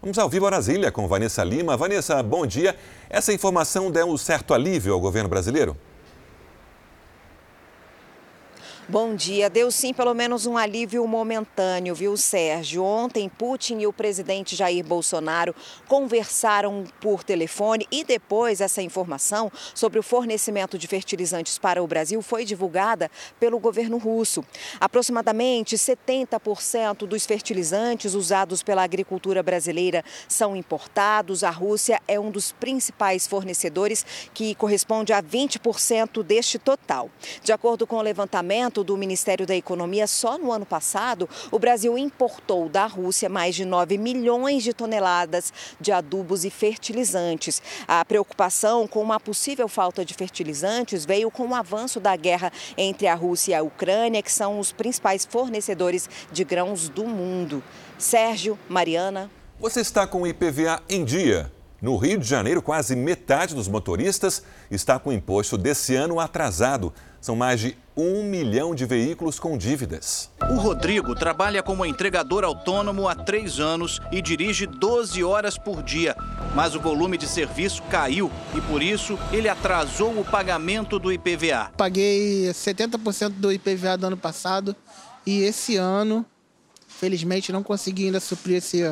Vamos 0.00 0.18
ao 0.18 0.28
vivo 0.28 0.46
a 0.46 0.50
Brasília 0.50 0.92
com 0.92 1.08
Vanessa 1.08 1.42
Lima. 1.42 1.76
Vanessa, 1.76 2.22
bom 2.22 2.46
dia. 2.46 2.76
Essa 3.08 3.32
informação 3.32 3.90
deu 3.90 4.06
um 4.06 4.16
certo 4.16 4.54
alívio 4.54 4.94
ao 4.94 5.00
governo 5.00 5.28
brasileiro? 5.28 5.76
Bom 8.90 9.14
dia. 9.14 9.48
Deu 9.48 9.70
sim 9.70 9.94
pelo 9.94 10.12
menos 10.12 10.46
um 10.46 10.56
alívio 10.56 11.06
momentâneo, 11.06 11.94
viu, 11.94 12.16
Sérgio? 12.16 12.82
Ontem, 12.82 13.28
Putin 13.28 13.78
e 13.78 13.86
o 13.86 13.92
presidente 13.92 14.56
Jair 14.56 14.84
Bolsonaro 14.84 15.54
conversaram 15.86 16.82
por 17.00 17.22
telefone 17.22 17.86
e 17.88 18.02
depois 18.02 18.60
essa 18.60 18.82
informação 18.82 19.48
sobre 19.76 20.00
o 20.00 20.02
fornecimento 20.02 20.76
de 20.76 20.88
fertilizantes 20.88 21.56
para 21.56 21.80
o 21.80 21.86
Brasil 21.86 22.20
foi 22.20 22.44
divulgada 22.44 23.08
pelo 23.38 23.60
governo 23.60 23.96
russo. 23.96 24.44
Aproximadamente 24.80 25.76
70% 25.76 27.06
dos 27.06 27.24
fertilizantes 27.24 28.14
usados 28.14 28.60
pela 28.60 28.82
agricultura 28.82 29.40
brasileira 29.40 30.04
são 30.26 30.56
importados. 30.56 31.44
A 31.44 31.50
Rússia 31.50 32.02
é 32.08 32.18
um 32.18 32.32
dos 32.32 32.50
principais 32.50 33.24
fornecedores, 33.24 34.04
que 34.34 34.52
corresponde 34.56 35.12
a 35.12 35.22
20% 35.22 36.24
deste 36.24 36.58
total. 36.58 37.08
De 37.44 37.52
acordo 37.52 37.86
com 37.86 37.94
o 37.94 38.02
levantamento, 38.02 38.79
levantamento 38.80 38.84
do 38.84 38.96
Ministério 38.96 39.46
da 39.46 39.54
Economia, 39.54 40.06
só 40.06 40.38
no 40.38 40.52
ano 40.52 40.66
passado, 40.66 41.28
o 41.50 41.58
Brasil 41.58 41.96
importou 41.96 42.68
da 42.68 42.86
Rússia 42.86 43.28
mais 43.28 43.54
de 43.54 43.64
9 43.64 43.98
milhões 43.98 44.62
de 44.62 44.72
toneladas 44.72 45.52
de 45.80 45.92
adubos 45.92 46.44
e 46.44 46.50
fertilizantes. 46.50 47.62
A 47.86 48.04
preocupação 48.04 48.86
com 48.86 49.00
uma 49.02 49.20
possível 49.20 49.68
falta 49.68 50.04
de 50.04 50.14
fertilizantes 50.14 51.04
veio 51.04 51.30
com 51.30 51.46
o 51.46 51.54
avanço 51.54 52.00
da 52.00 52.16
guerra 52.16 52.52
entre 52.76 53.06
a 53.06 53.14
Rússia 53.14 53.52
e 53.52 53.54
a 53.54 53.62
Ucrânia, 53.62 54.22
que 54.22 54.32
são 54.32 54.58
os 54.58 54.72
principais 54.72 55.24
fornecedores 55.24 56.08
de 56.32 56.44
grãos 56.44 56.88
do 56.88 57.04
mundo. 57.06 57.62
Sérgio, 57.98 58.58
Mariana. 58.68 59.30
Você 59.58 59.80
está 59.80 60.06
com 60.06 60.22
o 60.22 60.26
IPVA 60.26 60.82
em 60.88 61.04
dia? 61.04 61.52
No 61.80 61.96
Rio 61.96 62.18
de 62.18 62.28
Janeiro, 62.28 62.60
quase 62.60 62.94
metade 62.94 63.54
dos 63.54 63.66
motoristas 63.66 64.42
está 64.70 64.98
com 64.98 65.08
o 65.08 65.12
imposto 65.14 65.56
desse 65.56 65.96
ano 65.96 66.20
atrasado. 66.20 66.92
São 67.22 67.34
mais 67.34 67.58
de 67.58 67.74
um 67.96 68.22
milhão 68.22 68.74
de 68.74 68.84
veículos 68.84 69.40
com 69.40 69.56
dívidas. 69.56 70.30
O 70.50 70.56
Rodrigo 70.56 71.14
trabalha 71.14 71.62
como 71.62 71.86
entregador 71.86 72.44
autônomo 72.44 73.08
há 73.08 73.14
três 73.14 73.58
anos 73.58 73.98
e 74.12 74.20
dirige 74.20 74.66
12 74.66 75.24
horas 75.24 75.56
por 75.56 75.82
dia. 75.82 76.14
Mas 76.54 76.74
o 76.74 76.80
volume 76.80 77.16
de 77.16 77.26
serviço 77.26 77.82
caiu 77.84 78.30
e, 78.54 78.60
por 78.60 78.82
isso, 78.82 79.18
ele 79.32 79.48
atrasou 79.48 80.20
o 80.20 80.24
pagamento 80.24 80.98
do 80.98 81.10
IPVA. 81.10 81.72
Paguei 81.78 82.50
70% 82.50 83.30
do 83.30 83.50
IPVA 83.50 83.96
do 83.96 84.06
ano 84.06 84.18
passado 84.18 84.76
e 85.24 85.40
esse 85.42 85.76
ano, 85.76 86.26
felizmente, 86.86 87.52
não 87.52 87.62
consegui 87.62 88.06
ainda 88.06 88.20
suprir 88.20 88.56
esse 88.56 88.82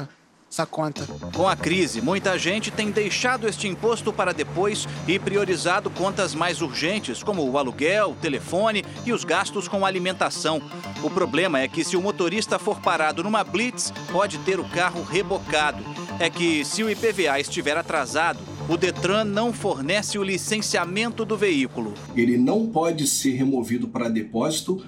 essa 0.50 0.66
conta. 0.66 1.06
Com 1.34 1.48
a 1.48 1.54
crise, 1.54 2.00
muita 2.00 2.38
gente 2.38 2.70
tem 2.70 2.90
deixado 2.90 3.46
este 3.46 3.68
imposto 3.68 4.12
para 4.12 4.32
depois 4.32 4.86
e 5.06 5.18
priorizado 5.18 5.90
contas 5.90 6.34
mais 6.34 6.62
urgentes, 6.62 7.22
como 7.22 7.48
o 7.48 7.58
aluguel, 7.58 8.12
o 8.12 8.14
telefone 8.14 8.84
e 9.04 9.12
os 9.12 9.24
gastos 9.24 9.68
com 9.68 9.84
alimentação. 9.84 10.60
O 11.02 11.10
problema 11.10 11.60
é 11.60 11.68
que 11.68 11.84
se 11.84 11.96
o 11.96 12.02
motorista 12.02 12.58
for 12.58 12.80
parado 12.80 13.22
numa 13.22 13.44
blitz, 13.44 13.92
pode 14.10 14.38
ter 14.38 14.58
o 14.58 14.68
carro 14.68 15.02
rebocado. 15.02 15.84
É 16.18 16.28
que 16.28 16.64
se 16.64 16.82
o 16.82 16.90
IPVA 16.90 17.38
estiver 17.38 17.76
atrasado, 17.76 18.40
o 18.68 18.76
Detran 18.76 19.24
não 19.24 19.52
fornece 19.52 20.18
o 20.18 20.22
licenciamento 20.22 21.24
do 21.24 21.36
veículo. 21.36 21.94
Ele 22.14 22.36
não 22.36 22.66
pode 22.66 23.06
ser 23.06 23.32
removido 23.32 23.88
para 23.88 24.08
depósito 24.08 24.84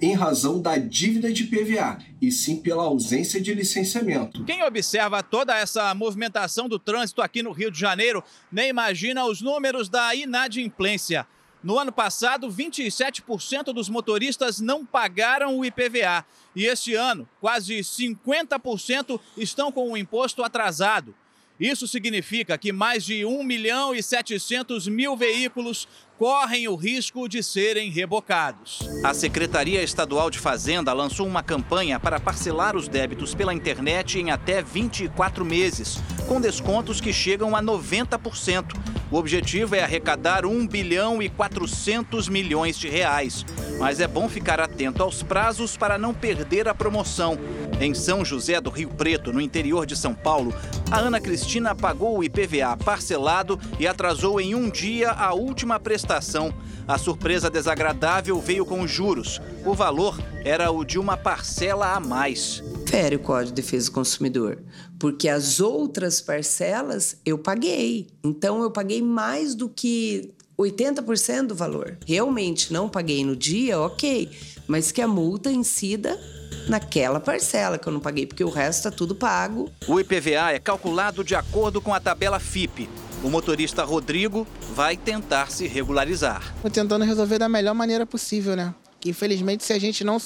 em 0.00 0.14
razão 0.14 0.60
da 0.60 0.76
dívida 0.76 1.32
de 1.32 1.44
PVA, 1.44 1.98
e 2.20 2.30
sim 2.30 2.56
pela 2.56 2.84
ausência 2.84 3.40
de 3.40 3.52
licenciamento. 3.54 4.44
Quem 4.44 4.62
observa 4.62 5.22
toda 5.22 5.56
essa 5.56 5.94
movimentação 5.94 6.68
do 6.68 6.78
trânsito 6.78 7.20
aqui 7.20 7.42
no 7.42 7.52
Rio 7.52 7.70
de 7.70 7.78
Janeiro 7.78 8.22
nem 8.50 8.68
imagina 8.68 9.24
os 9.24 9.40
números 9.40 9.88
da 9.88 10.14
inadimplência. 10.14 11.26
No 11.62 11.78
ano 11.78 11.92
passado, 11.92 12.48
27% 12.48 13.72
dos 13.72 13.88
motoristas 13.88 14.58
não 14.58 14.84
pagaram 14.84 15.56
o 15.56 15.64
IPVA. 15.64 16.24
E 16.56 16.66
este 16.66 16.94
ano, 16.94 17.28
quase 17.40 17.78
50% 17.78 19.20
estão 19.36 19.70
com 19.70 19.92
o 19.92 19.96
imposto 19.96 20.42
atrasado. 20.42 21.14
Isso 21.60 21.86
significa 21.86 22.58
que 22.58 22.72
mais 22.72 23.04
de 23.04 23.24
1 23.24 23.42
milhão 23.44 23.94
e 23.94 24.02
700 24.02 24.88
mil 24.88 25.16
veículos 25.16 25.86
correm 26.18 26.68
o 26.68 26.74
risco 26.74 27.28
de 27.28 27.42
serem 27.42 27.90
rebocados. 27.90 28.80
A 29.04 29.12
Secretaria 29.12 29.82
Estadual 29.82 30.30
de 30.30 30.38
Fazenda 30.38 30.92
lançou 30.92 31.26
uma 31.26 31.42
campanha 31.42 31.98
para 31.98 32.20
parcelar 32.20 32.76
os 32.76 32.88
débitos 32.88 33.34
pela 33.34 33.52
internet 33.52 34.18
em 34.18 34.30
até 34.30 34.62
24 34.62 35.44
meses, 35.44 35.98
com 36.28 36.40
descontos 36.40 37.00
que 37.00 37.12
chegam 37.12 37.56
a 37.56 37.62
90%. 37.62 39.01
O 39.12 39.18
objetivo 39.18 39.74
é 39.74 39.82
arrecadar 39.82 40.46
1 40.46 40.66
bilhão 40.66 41.22
e 41.22 41.28
400 41.28 42.30
milhões 42.30 42.78
de 42.78 42.88
reais. 42.88 43.44
Mas 43.78 44.00
é 44.00 44.08
bom 44.08 44.26
ficar 44.26 44.58
atento 44.58 45.02
aos 45.02 45.22
prazos 45.22 45.76
para 45.76 45.98
não 45.98 46.14
perder 46.14 46.66
a 46.66 46.74
promoção. 46.74 47.38
Em 47.78 47.92
São 47.92 48.24
José 48.24 48.58
do 48.58 48.70
Rio 48.70 48.88
Preto, 48.88 49.30
no 49.30 49.38
interior 49.38 49.84
de 49.84 49.94
São 49.96 50.14
Paulo, 50.14 50.54
a 50.90 50.98
Ana 50.98 51.20
Cristina 51.20 51.74
pagou 51.74 52.16
o 52.16 52.24
IPVA 52.24 52.74
parcelado 52.82 53.60
e 53.78 53.86
atrasou 53.86 54.40
em 54.40 54.54
um 54.54 54.70
dia 54.70 55.10
a 55.10 55.34
última 55.34 55.78
prestação. 55.78 56.54
A 56.88 56.96
surpresa 56.96 57.50
desagradável 57.50 58.40
veio 58.40 58.64
com 58.64 58.86
juros. 58.86 59.42
O 59.62 59.74
valor 59.74 60.18
era 60.42 60.70
o 60.70 60.86
de 60.86 60.98
uma 60.98 61.18
parcela 61.18 61.92
a 61.92 62.00
mais. 62.00 62.62
Fere 62.86 63.16
o 63.16 63.20
Código 63.20 63.54
de 63.54 63.62
Defesa 63.62 63.86
do 63.86 63.92
Consumidor, 63.92 64.58
porque 65.02 65.28
as 65.28 65.58
outras 65.58 66.20
parcelas 66.20 67.16
eu 67.26 67.36
paguei. 67.36 68.06
Então 68.22 68.62
eu 68.62 68.70
paguei 68.70 69.02
mais 69.02 69.52
do 69.52 69.68
que 69.68 70.32
80% 70.56 71.48
do 71.48 71.56
valor. 71.56 71.98
Realmente 72.06 72.72
não 72.72 72.88
paguei 72.88 73.24
no 73.24 73.34
dia, 73.34 73.80
ok, 73.80 74.30
mas 74.68 74.92
que 74.92 75.02
a 75.02 75.08
multa 75.08 75.50
incida 75.50 76.16
naquela 76.68 77.18
parcela 77.18 77.78
que 77.78 77.88
eu 77.88 77.92
não 77.92 77.98
paguei, 77.98 78.26
porque 78.26 78.44
o 78.44 78.48
resto 78.48 78.78
está 78.78 78.90
tudo 78.92 79.12
pago. 79.12 79.68
O 79.88 79.98
IPVA 79.98 80.52
é 80.52 80.60
calculado 80.60 81.24
de 81.24 81.34
acordo 81.34 81.80
com 81.80 81.92
a 81.92 81.98
tabela 81.98 82.38
FIP. 82.38 82.88
O 83.24 83.28
motorista 83.28 83.82
Rodrigo 83.82 84.46
vai 84.72 84.96
tentar 84.96 85.50
se 85.50 85.66
regularizar. 85.66 86.54
Estou 86.54 86.70
tentando 86.70 87.04
resolver 87.04 87.40
da 87.40 87.48
melhor 87.48 87.74
maneira 87.74 88.06
possível, 88.06 88.54
né? 88.54 88.72
Que 89.00 89.10
infelizmente, 89.10 89.64
se 89.64 89.72
a 89.72 89.80
gente 89.80 90.04
não 90.04 90.18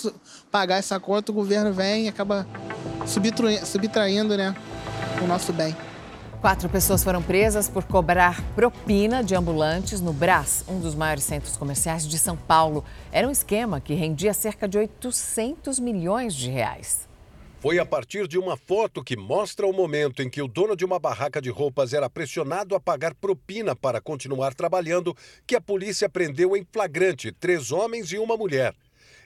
pagar 0.50 0.76
essa 0.76 1.00
conta, 1.00 1.32
o 1.32 1.34
governo 1.34 1.72
vem 1.72 2.04
e 2.04 2.08
acaba 2.08 2.46
subtraindo 3.06 4.36
né, 4.36 4.54
o 5.22 5.26
nosso 5.26 5.52
bem. 5.52 5.74
Quatro 6.40 6.68
pessoas 6.68 7.02
foram 7.02 7.22
presas 7.22 7.68
por 7.68 7.84
cobrar 7.84 8.42
propina 8.54 9.24
de 9.24 9.34
ambulantes 9.34 10.00
no 10.00 10.12
Brás, 10.12 10.64
um 10.68 10.78
dos 10.78 10.94
maiores 10.94 11.24
centros 11.24 11.56
comerciais 11.56 12.06
de 12.06 12.18
São 12.18 12.36
Paulo. 12.36 12.84
Era 13.10 13.26
um 13.26 13.30
esquema 13.30 13.80
que 13.80 13.94
rendia 13.94 14.34
cerca 14.34 14.68
de 14.68 14.78
800 14.78 15.80
milhões 15.80 16.34
de 16.34 16.50
reais. 16.50 17.08
Foi 17.58 17.78
a 17.78 17.86
partir 17.86 18.28
de 18.28 18.38
uma 18.38 18.56
foto 18.56 19.02
que 19.02 19.16
mostra 19.16 19.66
o 19.66 19.72
momento 19.72 20.22
em 20.22 20.28
que 20.28 20.42
o 20.42 20.46
dono 20.46 20.76
de 20.76 20.84
uma 20.84 21.00
barraca 21.00 21.40
de 21.40 21.50
roupas 21.50 21.92
era 21.92 22.08
pressionado 22.08 22.76
a 22.76 22.80
pagar 22.80 23.14
propina 23.14 23.74
para 23.74 24.00
continuar 24.00 24.54
trabalhando 24.54 25.16
que 25.46 25.56
a 25.56 25.60
polícia 25.60 26.08
prendeu 26.08 26.56
em 26.56 26.66
flagrante 26.70 27.32
três 27.32 27.72
homens 27.72 28.12
e 28.12 28.18
uma 28.18 28.36
mulher. 28.36 28.74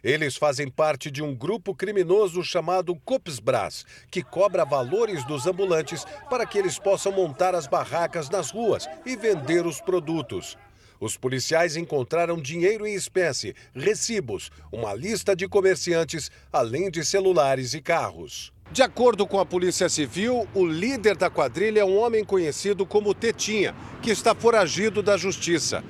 Eles 0.02 0.36
fazem 0.36 0.68
parte 0.68 1.10
de 1.10 1.22
um 1.22 1.34
grupo 1.34 1.74
criminoso 1.74 2.42
chamado 2.42 2.94
Copsbras, 3.04 3.84
que 4.10 4.22
cobra 4.22 4.64
valores 4.64 5.24
dos 5.24 5.46
ambulantes 5.46 6.04
para 6.28 6.46
que 6.46 6.58
eles 6.58 6.78
possam 6.78 7.12
montar 7.12 7.54
as 7.54 7.66
barracas 7.66 8.30
nas 8.30 8.50
ruas 8.50 8.88
e 9.04 9.14
vender 9.16 9.66
os 9.66 9.80
produtos. 9.80 10.56
Os 10.98 11.16
policiais 11.16 11.76
encontraram 11.76 12.36
dinheiro 12.36 12.86
em 12.86 12.94
espécie, 12.94 13.54
recibos, 13.74 14.50
uma 14.70 14.92
lista 14.92 15.34
de 15.34 15.48
comerciantes, 15.48 16.30
além 16.52 16.90
de 16.90 17.04
celulares 17.04 17.72
e 17.72 17.80
carros. 17.80 18.52
De 18.70 18.82
acordo 18.82 19.26
com 19.26 19.40
a 19.40 19.46
Polícia 19.46 19.88
Civil, 19.88 20.46
o 20.54 20.64
líder 20.64 21.16
da 21.16 21.30
quadrilha 21.30 21.80
é 21.80 21.84
um 21.84 21.98
homem 21.98 22.22
conhecido 22.22 22.86
como 22.86 23.14
Tetinha, 23.14 23.74
que 24.02 24.10
está 24.10 24.34
foragido 24.34 25.02
da 25.02 25.16
justiça. 25.16 25.82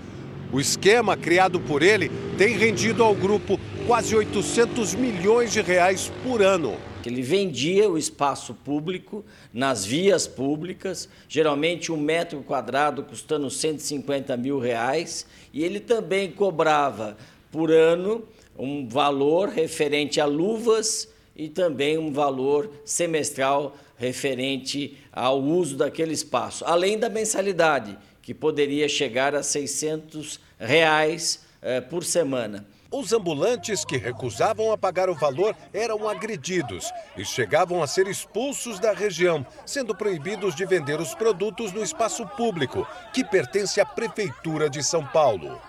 O 0.52 0.58
esquema 0.58 1.16
criado 1.16 1.60
por 1.60 1.82
ele 1.82 2.10
tem 2.38 2.56
rendido 2.56 3.04
ao 3.04 3.14
grupo 3.14 3.58
quase 3.90 4.14
800 4.14 4.94
milhões 4.94 5.52
de 5.52 5.60
reais 5.60 6.12
por 6.22 6.40
ano. 6.40 6.76
Ele 7.04 7.22
vendia 7.22 7.90
o 7.90 7.98
espaço 7.98 8.54
público 8.54 9.24
nas 9.52 9.84
vias 9.84 10.28
públicas, 10.28 11.08
geralmente 11.28 11.90
um 11.90 11.96
metro 11.96 12.40
quadrado 12.40 13.02
custando 13.02 13.50
150 13.50 14.36
mil 14.36 14.60
reais, 14.60 15.26
e 15.52 15.64
ele 15.64 15.80
também 15.80 16.30
cobrava 16.30 17.16
por 17.50 17.72
ano 17.72 18.22
um 18.56 18.88
valor 18.88 19.48
referente 19.48 20.20
a 20.20 20.24
luvas 20.24 21.08
e 21.34 21.48
também 21.48 21.98
um 21.98 22.12
valor 22.12 22.70
semestral 22.84 23.76
referente 23.96 24.96
ao 25.12 25.42
uso 25.42 25.76
daquele 25.76 26.12
espaço, 26.12 26.64
além 26.64 26.96
da 26.96 27.08
mensalidade 27.08 27.98
que 28.22 28.32
poderia 28.32 28.88
chegar 28.88 29.34
a 29.34 29.42
600 29.42 30.38
reais 30.60 31.44
eh, 31.60 31.80
por 31.80 32.04
semana. 32.04 32.64
Os 32.92 33.12
ambulantes 33.12 33.84
que 33.84 33.96
recusavam 33.96 34.72
a 34.72 34.76
pagar 34.76 35.08
o 35.08 35.14
valor 35.14 35.54
eram 35.72 36.08
agredidos 36.08 36.90
e 37.16 37.24
chegavam 37.24 37.80
a 37.80 37.86
ser 37.86 38.08
expulsos 38.08 38.80
da 38.80 38.92
região, 38.92 39.46
sendo 39.64 39.94
proibidos 39.94 40.56
de 40.56 40.66
vender 40.66 41.00
os 41.00 41.14
produtos 41.14 41.72
no 41.72 41.84
espaço 41.84 42.26
público, 42.26 42.84
que 43.12 43.22
pertence 43.22 43.80
à 43.80 43.86
Prefeitura 43.86 44.68
de 44.68 44.82
São 44.82 45.06
Paulo. 45.06 45.60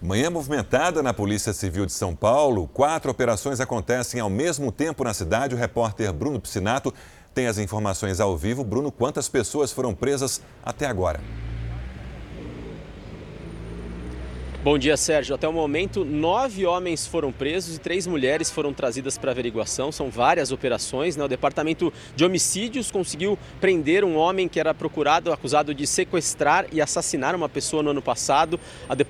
Manhã 0.00 0.28
movimentada 0.28 1.02
na 1.02 1.14
Polícia 1.14 1.54
Civil 1.54 1.86
de 1.86 1.92
São 1.92 2.14
Paulo. 2.14 2.68
Quatro 2.68 3.10
operações 3.10 3.58
acontecem 3.58 4.20
ao 4.20 4.28
mesmo 4.28 4.70
tempo 4.70 5.04
na 5.04 5.14
cidade. 5.14 5.54
O 5.54 5.58
repórter 5.58 6.12
Bruno 6.12 6.40
Piscinato 6.40 6.92
tem 7.32 7.46
as 7.46 7.56
informações 7.56 8.20
ao 8.20 8.36
vivo. 8.36 8.62
Bruno, 8.62 8.92
quantas 8.92 9.26
pessoas 9.26 9.72
foram 9.72 9.94
presas 9.94 10.42
até 10.62 10.86
agora? 10.86 11.20
Bom 14.64 14.78
dia, 14.78 14.96
Sérgio. 14.96 15.34
Até 15.34 15.48
o 15.48 15.52
momento, 15.52 16.04
nove 16.04 16.64
homens 16.64 17.04
foram 17.04 17.32
presos 17.32 17.74
e 17.74 17.80
três 17.80 18.06
mulheres 18.06 18.48
foram 18.48 18.72
trazidas 18.72 19.18
para 19.18 19.32
averiguação. 19.32 19.90
São 19.90 20.08
várias 20.08 20.52
operações. 20.52 21.16
Né? 21.16 21.24
O 21.24 21.26
Departamento 21.26 21.92
de 22.14 22.24
Homicídios 22.24 22.88
conseguiu 22.88 23.36
prender 23.60 24.04
um 24.04 24.14
homem 24.14 24.46
que 24.46 24.60
era 24.60 24.72
procurado, 24.72 25.32
acusado 25.32 25.74
de 25.74 25.84
sequestrar 25.84 26.66
e 26.70 26.80
assassinar 26.80 27.34
uma 27.34 27.48
pessoa 27.48 27.82
no 27.82 27.90
ano 27.90 28.00
passado. 28.00 28.60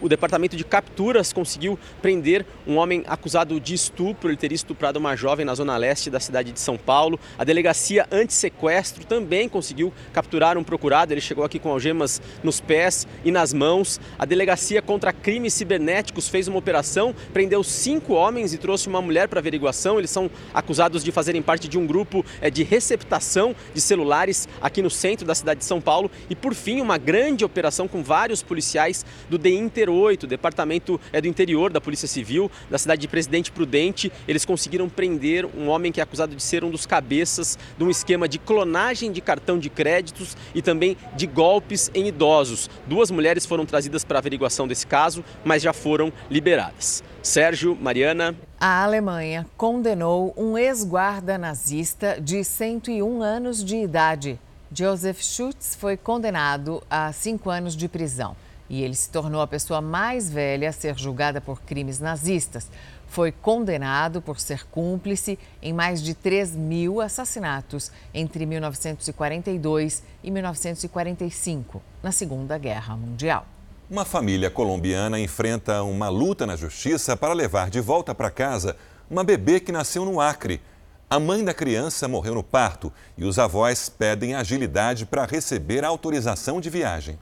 O 0.01 0.09
Departamento 0.09 0.57
de 0.57 0.65
Capturas 0.65 1.35
conseguiu 1.35 1.79
prender 2.01 2.47
um 2.67 2.79
homem 2.79 3.05
acusado 3.07 3.61
de 3.61 3.75
estupro. 3.75 4.31
Ele 4.31 4.39
teria 4.39 4.57
estuprado 4.57 4.99
uma 4.99 5.15
jovem 5.17 5.45
na 5.45 5.55
zona 5.55 5.77
leste 5.77 6.09
da 6.09 6.19
cidade 6.19 6.51
de 6.51 6.61
São 6.61 6.79
Paulo. 6.79 7.21
A 7.39 7.45
Delegacia 7.45 8.07
Antissequestro 8.11 9.05
também 9.05 9.51
conseguiu 9.51 9.93
capturar 10.15 10.57
um 10.57 10.65
procurado. 10.65 11.13
Ele 11.13 11.21
chegou 11.21 11.45
aqui 11.45 11.59
com 11.59 11.69
algemas 11.69 12.23
nos 12.43 12.59
pés 12.59 13.07
e 13.23 13.31
nas 13.31 13.53
mãos. 13.53 14.01
A 14.19 14.25
Delegacia 14.25 14.81
contra 14.81 15.13
Crime 15.13 15.42
crimes 15.43 15.55
cibernéticos 15.55 16.29
fez 16.29 16.47
uma 16.47 16.57
operação, 16.57 17.13
prendeu 17.33 17.65
cinco 17.65 18.13
homens 18.13 18.55
e 18.55 18.59
trouxe 18.59 18.87
uma 18.87 19.03
mulher 19.03 19.27
para 19.27 19.41
averiguação. 19.41 19.99
Eles 19.99 20.11
são 20.11 20.31
acusados 20.55 21.03
de 21.03 21.11
fazerem 21.11 21.43
parte 21.43 21.67
de 21.67 21.77
um 21.77 21.85
grupo 21.85 22.25
é, 22.41 22.49
de 22.49 22.63
receptação 22.63 23.53
de 23.75 23.81
celulares 23.81 24.49
aqui 24.61 24.81
no 24.81 24.89
centro 24.89 25.27
da 25.27 25.35
cidade 25.35 25.59
de 25.59 25.67
São 25.67 25.81
Paulo. 25.81 26.09
E 26.31 26.37
por 26.37 26.55
fim, 26.55 26.81
uma 26.81 26.97
grande 26.97 27.45
operação 27.45 27.89
com 27.89 28.05
vários 28.05 28.41
policiais 28.41 29.05
do 29.29 29.37
DI 29.37 29.57
Inter 29.57 29.91
8, 29.91 30.29
departamento 30.29 31.01
é, 31.13 31.21
do 31.21 31.27
interior 31.27 31.73
da 31.73 31.81
Polícia 31.81 32.07
Civil, 32.07 32.49
da 32.71 32.79
cidade 32.79 33.01
de 33.01 33.09
Presidente 33.09 33.51
Prudente. 33.51 34.13
Eles 34.29 34.45
conseguiram 34.45 34.89
prender 34.89 35.45
um 35.45 35.67
homem 35.69 35.91
que 35.91 35.99
é 35.99 36.05
acusado 36.05 36.37
de 36.37 36.43
ser 36.43 36.63
um 36.63 36.71
dos 36.71 36.87
cabeças 36.87 37.59
de 37.77 37.83
um 37.83 37.91
esquema 37.91 38.29
de 38.29 38.39
clonagem 38.39 39.11
de 39.11 39.21
cartão 39.21 39.59
de 39.59 39.69
créditos 39.69 40.37
e 40.55 40.63
também 40.63 40.97
de 41.17 41.27
golpes 41.27 41.91
em 41.93 42.07
idosos. 42.07 42.71
Duas 42.87 43.11
mulheres 43.11 43.45
foram 43.45 43.67
trazidas 43.67 44.05
para 44.05 44.21
averiguação 44.21 44.69
desse 44.69 44.87
caso 44.87 45.25
mas 45.45 45.62
já 45.62 45.73
foram 45.73 46.12
liberadas. 46.31 47.03
Sérgio, 47.23 47.77
Mariana. 47.81 48.35
A 48.61 48.83
Alemanha 48.83 49.47
condenou 49.57 50.35
um 50.37 50.59
ex-guarda 50.59 51.39
nazista 51.39 52.21
de 52.21 52.43
101 52.43 53.23
anos 53.23 53.65
de 53.65 53.77
idade. 53.77 54.39
Joseph 54.75 55.21
Schutz 55.23 55.75
foi 55.75 55.97
condenado 55.97 56.83
a 56.89 57.12
cinco 57.12 57.51
anos 57.51 57.77
de 57.77 57.89
prisão 57.89 58.35
e 58.73 58.83
ele 58.83 58.95
se 58.95 59.11
tornou 59.11 59.43
a 59.43 59.47
pessoa 59.47 59.83
mais 59.83 60.31
velha 60.31 60.71
a 60.71 60.73
ser 60.73 60.99
julgada 60.99 61.43
por 61.43 61.61
crimes 61.61 62.01
nazistas. 62.01 62.71
Foi 63.07 63.31
condenado 63.31 64.23
por 64.23 64.41
ser 64.41 64.67
cúmplice 64.69 65.39
em 65.61 65.75
mais 65.75 66.03
de 66.03 66.15
3 66.15 66.57
mil 66.57 66.99
assassinatos 66.99 67.93
entre 68.15 68.47
1942 68.47 70.03
e 70.25 70.31
1945, 70.31 71.83
na 72.03 72.11
Segunda 72.11 72.57
Guerra 72.57 72.97
Mundial. 72.97 73.47
Uma 73.93 74.07
família 74.07 74.49
colombiana 74.49 75.21
enfrenta 75.21 75.83
uma 75.83 76.09
luta 76.09 76.47
na 76.47 76.57
justiça 76.57 77.15
para 77.15 77.35
levar 77.35 77.69
de 77.69 77.79
volta 77.79 78.15
para 78.15 78.31
casa 78.31 78.75
uma 79.11 79.23
bebê 79.23 79.61
que 79.61 79.71
nasceu 79.71 80.03
no 80.07 80.19
Acre. 80.19 80.63
A 81.11 81.21
mãe 81.21 81.45
da 81.45 81.53
criança 81.53 82.09
morreu 82.09 82.35
no 82.35 82.43
parto 82.43 82.91
e 83.19 83.25
os 83.27 83.39
avós 83.39 83.91
pedem 83.91 84.35
agilidade 84.35 85.05
para 85.05 85.27
receber 85.27 85.85
a 85.85 85.89
autorização 85.89 86.59
de 86.59 86.71
viagem. 86.71 87.19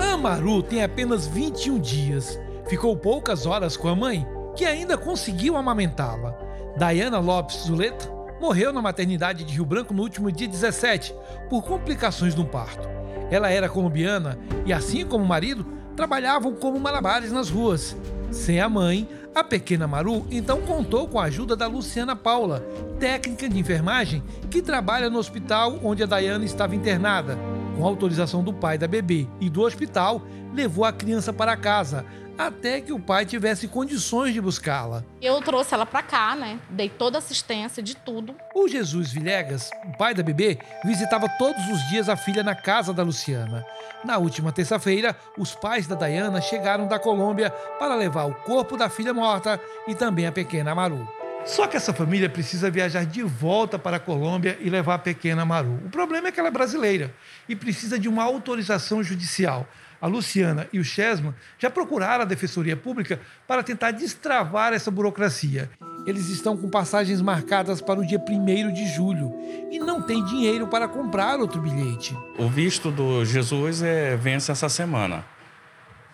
A 0.00 0.16
Maru 0.16 0.64
tem 0.64 0.82
apenas 0.82 1.28
21 1.28 1.78
dias. 1.78 2.40
Ficou 2.66 2.96
poucas 2.96 3.46
horas 3.46 3.76
com 3.76 3.86
a 3.86 3.94
mãe, 3.94 4.26
que 4.56 4.64
ainda 4.64 4.98
conseguiu 4.98 5.56
amamentá-la. 5.56 6.36
Diana 6.76 7.20
Lopes 7.20 7.66
Zuleta 7.66 8.10
morreu 8.40 8.72
na 8.72 8.82
maternidade 8.82 9.44
de 9.44 9.54
Rio 9.54 9.64
Branco 9.64 9.94
no 9.94 10.02
último 10.02 10.32
dia 10.32 10.48
17, 10.48 11.14
por 11.48 11.62
complicações 11.62 12.34
no 12.34 12.44
parto. 12.44 12.88
Ela 13.30 13.48
era 13.48 13.68
colombiana 13.68 14.36
e, 14.66 14.72
assim 14.72 15.06
como 15.06 15.24
o 15.24 15.28
marido, 15.28 15.83
trabalhavam 15.96 16.54
como 16.54 16.78
malabares 16.78 17.32
nas 17.32 17.50
ruas. 17.50 17.96
Sem 18.30 18.60
a 18.60 18.68
mãe, 18.68 19.08
a 19.34 19.42
pequena 19.42 19.86
Maru 19.86 20.26
então 20.30 20.60
contou 20.62 21.08
com 21.08 21.18
a 21.18 21.24
ajuda 21.24 21.56
da 21.56 21.66
Luciana 21.66 22.14
Paula, 22.14 22.60
técnica 23.00 23.48
de 23.48 23.58
enfermagem 23.58 24.22
que 24.50 24.62
trabalha 24.62 25.10
no 25.10 25.18
hospital 25.18 25.78
onde 25.82 26.02
a 26.02 26.06
Dayana 26.06 26.44
estava 26.44 26.74
internada. 26.74 27.36
Com 27.76 27.84
autorização 27.84 28.44
do 28.44 28.52
pai 28.52 28.78
da 28.78 28.86
bebê 28.86 29.26
e 29.40 29.50
do 29.50 29.62
hospital, 29.62 30.22
levou 30.54 30.84
a 30.84 30.92
criança 30.92 31.32
para 31.32 31.56
casa, 31.56 32.06
até 32.38 32.80
que 32.80 32.92
o 32.92 33.00
pai 33.00 33.24
tivesse 33.26 33.68
condições 33.68 34.32
de 34.32 34.40
buscá-la. 34.40 35.04
Eu 35.20 35.40
trouxe 35.40 35.74
ela 35.74 35.86
para 35.86 36.02
cá, 36.02 36.34
né? 36.34 36.60
Dei 36.70 36.88
toda 36.88 37.18
assistência 37.18 37.82
de 37.82 37.96
tudo. 37.96 38.34
O 38.54 38.68
Jesus 38.68 39.12
Villegas, 39.12 39.70
o 39.84 39.96
pai 39.96 40.14
da 40.14 40.22
bebê, 40.22 40.58
visitava 40.84 41.28
todos 41.38 41.68
os 41.68 41.80
dias 41.88 42.08
a 42.08 42.16
filha 42.16 42.42
na 42.42 42.54
casa 42.54 42.92
da 42.92 43.02
Luciana. 43.02 43.64
Na 44.04 44.18
última 44.18 44.52
terça-feira, 44.52 45.16
os 45.38 45.54
pais 45.54 45.86
da 45.86 45.94
Dayana 45.94 46.40
chegaram 46.40 46.86
da 46.86 46.98
Colômbia 46.98 47.50
para 47.78 47.94
levar 47.94 48.24
o 48.24 48.34
corpo 48.34 48.76
da 48.76 48.90
filha 48.90 49.14
morta 49.14 49.58
e 49.88 49.94
também 49.94 50.26
a 50.26 50.32
pequena 50.32 50.74
Maru. 50.74 51.08
Só 51.46 51.66
que 51.66 51.76
essa 51.76 51.92
família 51.92 52.28
precisa 52.28 52.70
viajar 52.70 53.04
de 53.04 53.22
volta 53.22 53.78
para 53.78 53.96
a 53.96 54.00
Colômbia 54.00 54.58
e 54.60 54.68
levar 54.68 54.94
a 54.94 54.98
pequena 54.98 55.44
Maru. 55.44 55.78
O 55.86 55.90
problema 55.90 56.28
é 56.28 56.32
que 56.32 56.38
ela 56.38 56.48
é 56.48 56.52
brasileira 56.52 57.14
e 57.48 57.56
precisa 57.56 57.98
de 57.98 58.08
uma 58.08 58.22
autorização 58.22 59.02
judicial 59.02 59.66
a 60.00 60.06
Luciana 60.06 60.68
e 60.72 60.78
o 60.78 60.84
Chesma 60.84 61.34
já 61.58 61.70
procuraram 61.70 62.22
a 62.22 62.26
Defensoria 62.26 62.76
Pública 62.76 63.20
para 63.46 63.62
tentar 63.62 63.90
destravar 63.90 64.72
essa 64.72 64.90
burocracia. 64.90 65.70
Eles 66.06 66.28
estão 66.28 66.56
com 66.56 66.68
passagens 66.68 67.22
marcadas 67.22 67.80
para 67.80 67.98
o 67.98 68.06
dia 68.06 68.18
1 68.18 68.72
de 68.72 68.86
julho 68.88 69.32
e 69.70 69.78
não 69.78 70.02
têm 70.02 70.22
dinheiro 70.24 70.66
para 70.66 70.86
comprar 70.86 71.38
outro 71.40 71.60
bilhete. 71.60 72.16
O 72.38 72.48
visto 72.48 72.90
do 72.90 73.24
Jesus 73.24 73.82
é, 73.82 74.14
vence 74.16 74.52
essa 74.52 74.68
semana 74.68 75.24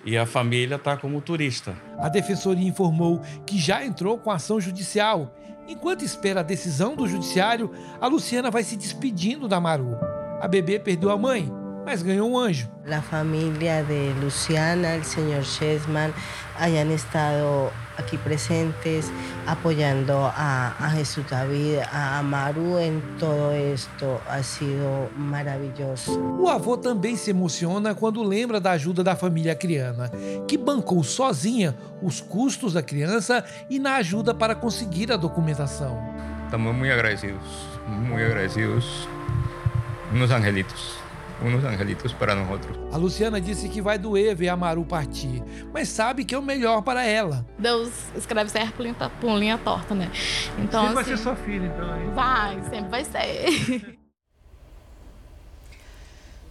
e 0.05 0.17
a 0.17 0.25
família 0.25 0.77
está 0.77 0.97
como 0.97 1.21
turista. 1.21 1.75
A 1.99 2.09
defensoria 2.09 2.69
informou 2.69 3.21
que 3.47 3.59
já 3.59 3.85
entrou 3.85 4.19
com 4.19 4.31
ação 4.31 4.61
judicial. 4.61 5.37
Enquanto 5.69 6.05
espera 6.05 6.41
a 6.41 6.45
decisão 6.45 6.97
do 6.97 7.07
judiciário, 7.07 7.71
a 8.01 8.07
Luciana 8.07 8.51
vai 8.51 8.63
se 8.63 8.77
despedindo 8.77 9.47
da 9.47 9.61
Maru. 9.61 9.97
A 10.41 10.49
bebê 10.49 10.79
perdeu 10.79 11.11
a 11.11 11.19
mãe 11.19 11.53
mas 11.85 12.03
ganhou 12.03 12.31
um 12.31 12.39
anjo. 12.39 12.69
A 12.91 13.01
família 13.01 13.85
de 13.85 14.13
Luciana, 14.21 14.97
o 14.97 15.05
senhor 15.05 15.45
Chesman, 15.45 16.13
hayan 16.59 16.93
estado 16.93 17.73
aqui 17.97 18.17
presentes 18.19 19.13
apoiando 19.47 20.13
a, 20.13 20.75
a 20.79 20.89
Jesus 20.89 21.27
David, 21.27 21.81
a 21.93 22.19
Amaru 22.19 22.79
em 22.79 23.01
todo 23.19 23.53
esto. 23.53 24.21
Ha 24.29 24.43
sido 24.43 25.09
maravilhoso. 25.17 26.19
O 26.39 26.49
avô 26.49 26.77
também 26.77 27.17
se 27.17 27.31
emociona 27.31 27.95
quando 27.95 28.23
lembra 28.23 28.61
da 28.61 28.73
ajuda 28.73 29.05
da 29.05 29.15
família 29.15 29.55
criana, 29.55 30.11
que 30.49 30.57
bancou 30.57 31.05
sozinha 31.05 31.77
os 32.03 32.21
custos 32.21 32.73
da 32.73 32.83
criança 32.83 33.45
e 33.69 33.79
na 33.79 33.97
ajuda 33.97 34.35
para 34.35 34.55
conseguir 34.55 35.13
a 35.13 35.17
documentação. 35.17 35.99
Estamos 36.45 36.75
muito 36.75 36.93
agradecidos, 36.93 37.47
muito 37.87 38.25
agradecidos. 38.25 39.09
Unos 40.13 40.33
angelitos 40.33 41.10
angelitos 41.47 42.13
para 42.13 42.35
nós. 42.35 42.61
A 42.93 42.97
Luciana 42.97 43.41
disse 43.41 43.69
que 43.69 43.81
vai 43.81 43.99
doer 43.99 44.35
ver 44.35 44.49
a 44.49 44.57
Maru 44.57 44.85
partir, 44.85 45.43
mas 45.73 45.89
sabe 45.89 46.25
que 46.25 46.35
é 46.35 46.39
o 46.39 46.43
melhor 46.43 46.83
para 46.83 47.05
ela. 47.05 47.47
Deus 47.59 47.91
escreve 48.17 48.51
sempre 48.51 48.73
por 48.73 48.83
linha, 48.83 48.95
por 49.21 49.39
linha 49.39 49.59
torta, 49.59 49.95
né? 49.95 50.11
Então, 50.59 50.87
sempre 50.87 50.87
assim, 50.87 50.95
vai 50.95 51.05
ser 51.05 51.17
sua 51.19 51.37
filha, 51.37 51.67
então. 51.67 52.01
Hein? 52.01 52.11
Vai, 52.15 52.63
sempre 52.71 52.91
vai 52.91 53.05
ser. 53.05 53.99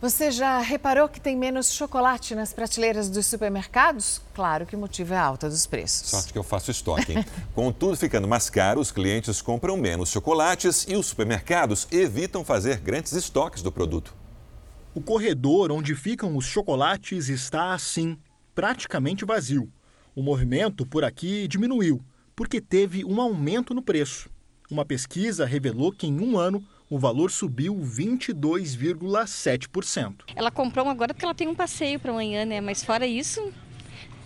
Você 0.02 0.32
já 0.32 0.60
reparou 0.60 1.10
que 1.10 1.20
tem 1.20 1.36
menos 1.36 1.74
chocolate 1.74 2.34
nas 2.34 2.54
prateleiras 2.54 3.10
dos 3.10 3.26
supermercados? 3.26 4.22
Claro 4.34 4.66
que 4.66 4.74
o 4.74 4.80
motivo 4.80 5.14
é 5.14 5.18
a 5.18 5.22
alta 5.22 5.50
dos 5.50 5.66
preços. 5.66 6.10
Sorte 6.12 6.32
que 6.32 6.40
eu 6.40 6.44
faço 6.44 6.72
estoque, 6.72 7.12
hein? 7.12 7.26
Com 7.54 7.70
tudo 7.70 7.98
ficando 7.98 8.26
mais 8.26 8.50
caro, 8.50 8.80
os 8.80 8.94
clientes 8.94 9.42
compram 9.42 9.76
menos 9.76 10.10
chocolates 10.10 10.86
e 10.88 10.96
os 10.96 11.06
supermercados 11.06 11.86
evitam 11.92 12.46
fazer 12.46 12.80
grandes 12.80 13.12
estoques 13.12 13.62
do 13.62 13.74
produto. 13.74 14.16
O 14.94 15.02
corredor 15.02 15.72
onde 15.72 15.94
ficam 15.94 16.36
os 16.36 16.46
chocolates 16.46 17.30
está 17.30 17.74
assim, 17.74 18.18
praticamente 18.56 19.24
vazio. 19.24 19.72
O 20.16 20.24
movimento 20.24 20.84
por 20.84 21.04
aqui 21.04 21.48
diminuiu, 21.48 22.04
porque 22.36 22.60
teve 22.60 23.06
um 23.06 23.22
aumento 23.22 23.76
no 23.76 23.84
preço. 23.84 24.32
Uma 24.70 24.84
pesquisa 24.84 25.46
revelou 25.46 25.92
que 25.92 26.08
em 26.08 26.20
um 26.20 26.40
ano 26.40 26.66
o 26.90 26.98
valor 26.98 27.30
subiu 27.30 27.76
22,7%. 27.76 30.24
Ela 30.36 30.50
comprou 30.50 30.88
um 30.88 30.90
agora 30.90 31.14
porque 31.14 31.26
ela 31.26 31.36
tem 31.36 31.48
um 31.48 31.54
passeio 31.54 32.00
para 32.00 32.10
amanhã, 32.12 32.44
né? 32.46 32.60
Mas 32.60 32.84
fora 32.84 33.06
isso, 33.06 33.54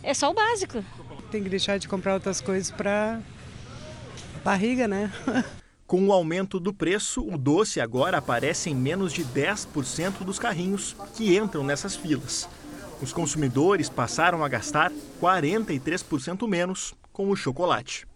é 0.01 0.13
só 0.13 0.31
o 0.31 0.33
básico. 0.33 0.81
Tem 1.29 1.43
que 1.43 1.49
deixar 1.49 1.77
de 1.77 1.89
comprar 1.89 2.13
outras 2.13 2.39
coisas 2.39 2.71
para 2.71 3.21
barriga, 4.43 4.87
né? 4.87 5.11
Com 5.85 6.07
o 6.07 6.13
aumento 6.13 6.59
do 6.59 6.73
preço, 6.73 7.21
o 7.21 7.37
doce 7.37 7.81
agora 7.81 8.17
aparece 8.17 8.69
em 8.69 8.75
menos 8.75 9.11
de 9.11 9.25
10% 9.25 10.23
dos 10.23 10.39
carrinhos 10.39 10.95
que 11.15 11.37
entram 11.37 11.63
nessas 11.63 11.95
filas. 11.95 12.47
Os 13.01 13.11
consumidores 13.11 13.89
passaram 13.89 14.43
a 14.43 14.47
gastar 14.47 14.91
43% 15.21 16.47
menos 16.47 16.93
com 17.11 17.29
o 17.29 17.35
chocolate. 17.35 18.07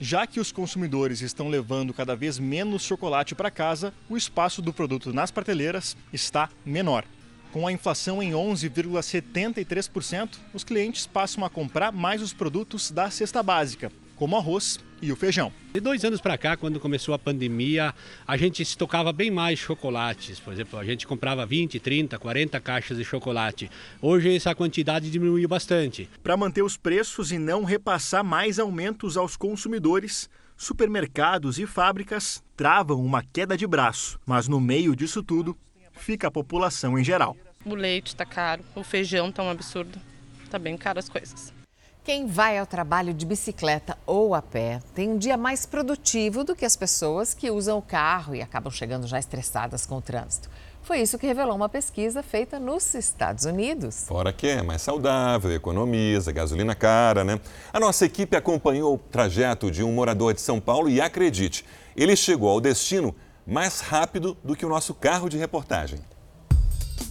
Já 0.00 0.26
que 0.26 0.40
os 0.40 0.50
consumidores 0.50 1.20
estão 1.20 1.48
levando 1.48 1.94
cada 1.94 2.16
vez 2.16 2.40
menos 2.40 2.82
chocolate 2.82 3.36
para 3.36 3.52
casa, 3.52 3.94
o 4.10 4.16
espaço 4.16 4.60
do 4.60 4.72
produto 4.72 5.12
nas 5.12 5.30
prateleiras 5.30 5.96
está 6.12 6.48
menor. 6.66 7.04
Com 7.52 7.68
a 7.68 7.72
inflação 7.72 8.20
em 8.20 8.32
11,73%, 8.32 10.38
os 10.52 10.64
clientes 10.64 11.06
passam 11.06 11.44
a 11.44 11.50
comprar 11.50 11.92
mais 11.92 12.20
os 12.20 12.32
produtos 12.32 12.90
da 12.90 13.08
cesta 13.10 13.44
básica, 13.44 13.92
como 14.22 14.36
arroz 14.36 14.78
e 15.02 15.10
o 15.10 15.16
feijão. 15.16 15.52
De 15.74 15.80
dois 15.80 16.04
anos 16.04 16.20
para 16.20 16.38
cá, 16.38 16.56
quando 16.56 16.78
começou 16.78 17.12
a 17.12 17.18
pandemia, 17.18 17.92
a 18.24 18.36
gente 18.36 18.62
estocava 18.62 19.12
bem 19.12 19.32
mais 19.32 19.58
chocolates. 19.58 20.38
Por 20.38 20.52
exemplo, 20.52 20.78
a 20.78 20.84
gente 20.84 21.08
comprava 21.08 21.44
20, 21.44 21.80
30, 21.80 22.16
40 22.20 22.60
caixas 22.60 22.96
de 22.96 23.04
chocolate. 23.04 23.68
Hoje 24.00 24.32
essa 24.32 24.54
quantidade 24.54 25.10
diminuiu 25.10 25.48
bastante. 25.48 26.08
Para 26.22 26.36
manter 26.36 26.62
os 26.62 26.76
preços 26.76 27.32
e 27.32 27.38
não 27.38 27.64
repassar 27.64 28.22
mais 28.22 28.60
aumentos 28.60 29.16
aos 29.16 29.36
consumidores, 29.36 30.30
supermercados 30.56 31.58
e 31.58 31.66
fábricas 31.66 32.44
travam 32.56 33.04
uma 33.04 33.24
queda 33.24 33.56
de 33.56 33.66
braço. 33.66 34.20
Mas 34.24 34.46
no 34.46 34.60
meio 34.60 34.94
disso 34.94 35.20
tudo, 35.20 35.58
fica 35.94 36.28
a 36.28 36.30
população 36.30 36.96
em 36.96 37.02
geral. 37.02 37.36
O 37.64 37.74
leite 37.74 38.10
está 38.10 38.24
caro, 38.24 38.62
o 38.76 38.84
feijão 38.84 39.30
está 39.30 39.42
um 39.42 39.50
absurdo. 39.50 39.98
Está 40.44 40.60
bem 40.60 40.76
caro 40.76 41.00
as 41.00 41.08
coisas. 41.08 41.52
Quem 42.04 42.26
vai 42.26 42.58
ao 42.58 42.66
trabalho 42.66 43.14
de 43.14 43.24
bicicleta 43.24 43.96
ou 44.04 44.34
a 44.34 44.42
pé 44.42 44.80
tem 44.92 45.08
um 45.08 45.16
dia 45.16 45.36
mais 45.36 45.64
produtivo 45.64 46.42
do 46.42 46.56
que 46.56 46.64
as 46.64 46.74
pessoas 46.76 47.32
que 47.32 47.48
usam 47.48 47.78
o 47.78 47.82
carro 47.82 48.34
e 48.34 48.42
acabam 48.42 48.72
chegando 48.72 49.06
já 49.06 49.20
estressadas 49.20 49.86
com 49.86 49.98
o 49.98 50.02
trânsito. 50.02 50.50
Foi 50.82 51.00
isso 51.00 51.16
que 51.16 51.28
revelou 51.28 51.54
uma 51.54 51.68
pesquisa 51.68 52.20
feita 52.20 52.58
nos 52.58 52.92
Estados 52.94 53.44
Unidos. 53.44 54.04
Fora 54.08 54.32
que 54.32 54.48
é 54.48 54.62
mais 54.62 54.82
saudável, 54.82 55.52
economiza, 55.52 56.32
gasolina 56.32 56.74
cara, 56.74 57.22
né? 57.22 57.38
A 57.72 57.78
nossa 57.78 58.04
equipe 58.04 58.36
acompanhou 58.36 58.96
o 58.96 58.98
trajeto 58.98 59.70
de 59.70 59.84
um 59.84 59.92
morador 59.92 60.34
de 60.34 60.40
São 60.40 60.58
Paulo 60.58 60.88
e 60.88 61.00
acredite, 61.00 61.64
ele 61.96 62.16
chegou 62.16 62.50
ao 62.50 62.60
destino 62.60 63.14
mais 63.46 63.78
rápido 63.78 64.36
do 64.42 64.56
que 64.56 64.66
o 64.66 64.68
nosso 64.68 64.92
carro 64.92 65.28
de 65.28 65.38
reportagem. 65.38 66.00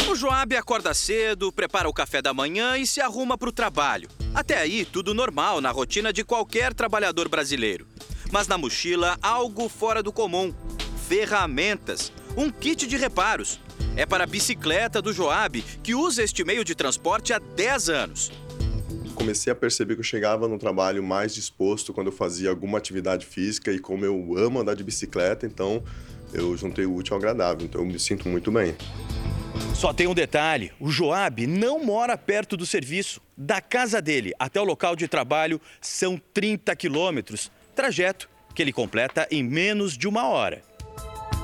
O 0.10 0.16
Joab 0.16 0.56
acorda 0.56 0.94
cedo, 0.94 1.52
prepara 1.52 1.88
o 1.88 1.94
café 1.94 2.22
da 2.22 2.34
manhã 2.34 2.78
e 2.78 2.86
se 2.86 3.00
arruma 3.00 3.38
para 3.38 3.50
o 3.50 3.52
trabalho. 3.52 4.10
Até 4.34 4.58
aí, 4.58 4.84
tudo 4.84 5.14
normal 5.14 5.62
na 5.62 5.72
rotina 5.72 6.12
de 6.12 6.24
qualquer 6.24 6.74
trabalhador 6.74 7.30
brasileiro. 7.30 7.88
Mas 8.32 8.48
na 8.48 8.58
mochila, 8.58 9.18
algo 9.22 9.70
fora 9.70 10.04
do 10.04 10.12
comum: 10.12 10.54
ferramentas, 11.08 12.12
um 12.36 12.50
kit 12.50 12.88
de 12.88 12.98
reparos. 12.98 13.60
É 13.96 14.06
para 14.06 14.24
a 14.24 14.28
bicicleta 14.28 15.02
do 15.02 15.14
Joab, 15.14 15.62
que 15.84 15.94
usa 15.94 16.24
este 16.24 16.44
meio 16.44 16.64
de 16.64 16.74
transporte 16.74 17.34
há 17.34 17.40
10 17.40 17.90
anos. 17.90 18.32
Comecei 19.16 19.52
a 19.52 19.56
perceber 19.56 19.96
que 19.96 20.00
eu 20.00 20.06
chegava 20.06 20.48
no 20.48 20.58
trabalho 20.58 21.04
mais 21.04 21.36
disposto 21.36 21.94
quando 21.94 22.08
eu 22.08 22.14
fazia 22.14 22.50
alguma 22.50 22.78
atividade 22.78 23.26
física 23.26 23.72
e 23.72 23.78
como 23.78 24.04
eu 24.04 24.36
amo 24.38 24.60
andar 24.60 24.76
de 24.76 24.84
bicicleta, 24.84 25.46
então 25.46 25.84
eu 26.34 26.56
juntei 26.56 26.86
o 26.86 26.96
útil 26.96 27.16
ao 27.16 27.20
agradável, 27.20 27.66
então 27.66 27.82
eu 27.82 27.88
me 27.88 28.00
sinto 28.00 28.28
muito 28.28 28.52
bem. 28.52 28.76
Só 29.74 29.94
tem 29.94 30.08
um 30.08 30.14
detalhe: 30.14 30.72
o 30.80 30.90
Joab 30.90 31.46
não 31.48 31.84
mora 31.84 32.18
perto 32.18 32.56
do 32.56 32.66
serviço. 32.66 33.22
Da 33.36 33.60
casa 33.60 34.02
dele 34.02 34.34
até 34.38 34.62
o 34.62 34.64
local 34.64 34.96
de 34.96 35.08
trabalho 35.08 35.60
são 35.80 36.22
30 36.34 36.76
quilômetros. 36.76 37.52
Trajeto 37.76 38.30
que 38.54 38.62
ele 38.62 38.72
completa 38.72 39.28
em 39.32 39.44
menos 39.44 39.98
de 39.98 40.08
uma 40.08 40.28
hora. 40.28 40.62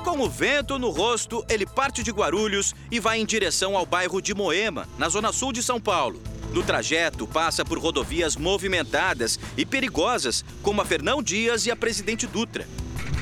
Com 0.04 0.20
o 0.20 0.28
vento 0.28 0.78
no 0.78 0.90
rosto, 0.90 1.44
ele 1.50 1.66
parte 1.66 2.02
de 2.02 2.10
Guarulhos 2.10 2.74
e 2.90 3.00
vai 3.00 3.18
em 3.18 3.26
direção 3.26 3.76
ao 3.76 3.84
bairro 3.84 4.22
de 4.22 4.32
Moema, 4.34 4.88
na 4.96 5.08
zona 5.08 5.32
sul 5.32 5.52
de 5.52 5.62
São 5.62 5.80
Paulo. 5.80 6.22
No 6.52 6.62
trajeto, 6.62 7.26
passa 7.26 7.64
por 7.64 7.78
rodovias 7.78 8.36
movimentadas 8.36 9.38
e 9.56 9.66
perigosas, 9.66 10.44
como 10.62 10.80
a 10.80 10.84
Fernão 10.84 11.22
Dias 11.22 11.66
e 11.66 11.70
a 11.70 11.76
Presidente 11.76 12.26
Dutra. 12.26 12.66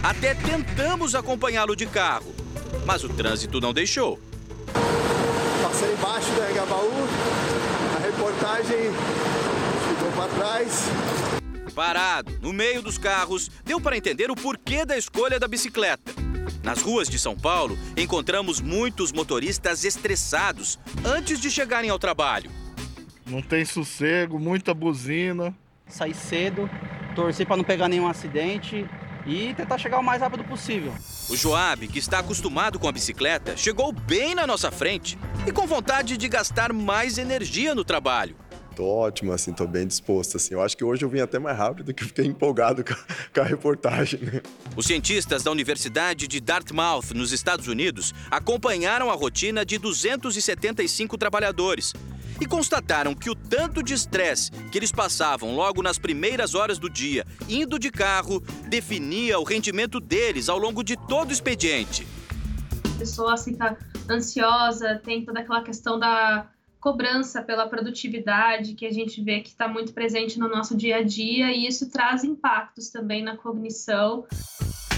Até 0.02 0.34
tentamos 0.34 1.14
acompanhá-lo 1.14 1.74
de 1.74 1.86
carro, 1.86 2.34
mas 2.84 3.02
o 3.02 3.08
trânsito 3.08 3.60
não 3.60 3.72
deixou. 3.72 4.20
Passei 5.62 5.92
embaixo 5.92 6.30
do 6.30 6.50
Engabaú, 6.50 7.08
a 7.96 8.06
reportagem 8.06 8.78
ficou 9.88 10.12
para 10.12 10.28
trás. 10.34 10.84
Parado, 11.74 12.38
no 12.40 12.52
meio 12.52 12.80
dos 12.80 12.96
carros, 12.96 13.50
deu 13.64 13.80
para 13.80 13.96
entender 13.96 14.30
o 14.30 14.34
porquê 14.34 14.84
da 14.84 14.96
escolha 14.96 15.38
da 15.38 15.48
bicicleta. 15.48 16.14
Nas 16.62 16.80
ruas 16.80 17.08
de 17.08 17.18
São 17.18 17.36
Paulo, 17.36 17.78
encontramos 17.96 18.60
muitos 18.60 19.12
motoristas 19.12 19.84
estressados 19.84 20.78
antes 21.04 21.40
de 21.40 21.50
chegarem 21.50 21.90
ao 21.90 21.98
trabalho. 21.98 22.50
Não 23.26 23.42
tem 23.42 23.64
sossego, 23.64 24.38
muita 24.38 24.72
buzina. 24.72 25.54
Sair 25.88 26.14
cedo, 26.14 26.70
torcer 27.14 27.46
para 27.46 27.56
não 27.56 27.64
pegar 27.64 27.88
nenhum 27.88 28.08
acidente 28.08 28.88
e 29.26 29.52
tentar 29.54 29.78
chegar 29.78 29.98
o 29.98 30.02
mais 30.02 30.20
rápido 30.20 30.44
possível. 30.44 30.92
O 31.28 31.36
Joab, 31.36 31.86
que 31.88 31.98
está 31.98 32.20
acostumado 32.20 32.78
com 32.78 32.88
a 32.88 32.92
bicicleta, 32.92 33.56
chegou 33.56 33.92
bem 33.92 34.34
na 34.34 34.46
nossa 34.46 34.70
frente 34.70 35.18
e 35.46 35.52
com 35.52 35.66
vontade 35.66 36.16
de 36.16 36.28
gastar 36.28 36.72
mais 36.72 37.18
energia 37.18 37.74
no 37.74 37.84
trabalho. 37.84 38.36
Tô 38.76 38.84
ótimo, 38.84 39.32
assim, 39.32 39.54
tô 39.54 39.66
bem 39.66 39.86
disposto, 39.86 40.36
assim. 40.36 40.52
Eu 40.52 40.60
acho 40.60 40.76
que 40.76 40.84
hoje 40.84 41.02
eu 41.02 41.08
vim 41.08 41.20
até 41.20 41.38
mais 41.38 41.56
rápido 41.56 41.94
que 41.94 42.04
fiquei 42.04 42.26
empolgado 42.26 42.84
com 42.84 42.92
a, 42.92 42.96
com 43.34 43.40
a 43.40 43.44
reportagem, 43.44 44.20
né? 44.20 44.42
Os 44.76 44.84
cientistas 44.84 45.42
da 45.42 45.50
Universidade 45.50 46.28
de 46.28 46.40
Dartmouth, 46.42 47.14
nos 47.14 47.32
Estados 47.32 47.68
Unidos, 47.68 48.14
acompanharam 48.30 49.10
a 49.10 49.14
rotina 49.14 49.64
de 49.64 49.78
275 49.78 51.16
trabalhadores 51.16 51.94
e 52.40 52.46
constataram 52.46 53.14
que 53.14 53.30
o 53.30 53.34
tanto 53.34 53.82
de 53.82 53.94
estresse 53.94 54.50
que 54.70 54.78
eles 54.78 54.92
passavam 54.92 55.54
logo 55.54 55.82
nas 55.82 55.98
primeiras 55.98 56.54
horas 56.54 56.78
do 56.78 56.90
dia, 56.90 57.26
indo 57.48 57.78
de 57.78 57.90
carro, 57.90 58.40
definia 58.68 59.38
o 59.38 59.44
rendimento 59.44 60.00
deles 60.00 60.48
ao 60.48 60.58
longo 60.58 60.82
de 60.82 60.96
todo 60.96 61.30
o 61.30 61.32
expediente. 61.32 62.06
A 62.94 62.98
pessoa 62.98 63.36
fica 63.36 63.76
ansiosa, 64.08 65.00
tem 65.04 65.24
toda 65.24 65.40
aquela 65.40 65.62
questão 65.62 65.98
da 65.98 66.48
cobrança 66.80 67.42
pela 67.42 67.66
produtividade 67.66 68.74
que 68.74 68.86
a 68.86 68.92
gente 68.92 69.20
vê 69.20 69.40
que 69.40 69.48
está 69.48 69.66
muito 69.66 69.92
presente 69.92 70.38
no 70.38 70.48
nosso 70.48 70.76
dia 70.76 70.98
a 70.98 71.02
dia 71.02 71.52
e 71.52 71.66
isso 71.66 71.90
traz 71.90 72.22
impactos 72.22 72.90
também 72.90 73.24
na 73.24 73.36
cognição. 73.36 74.24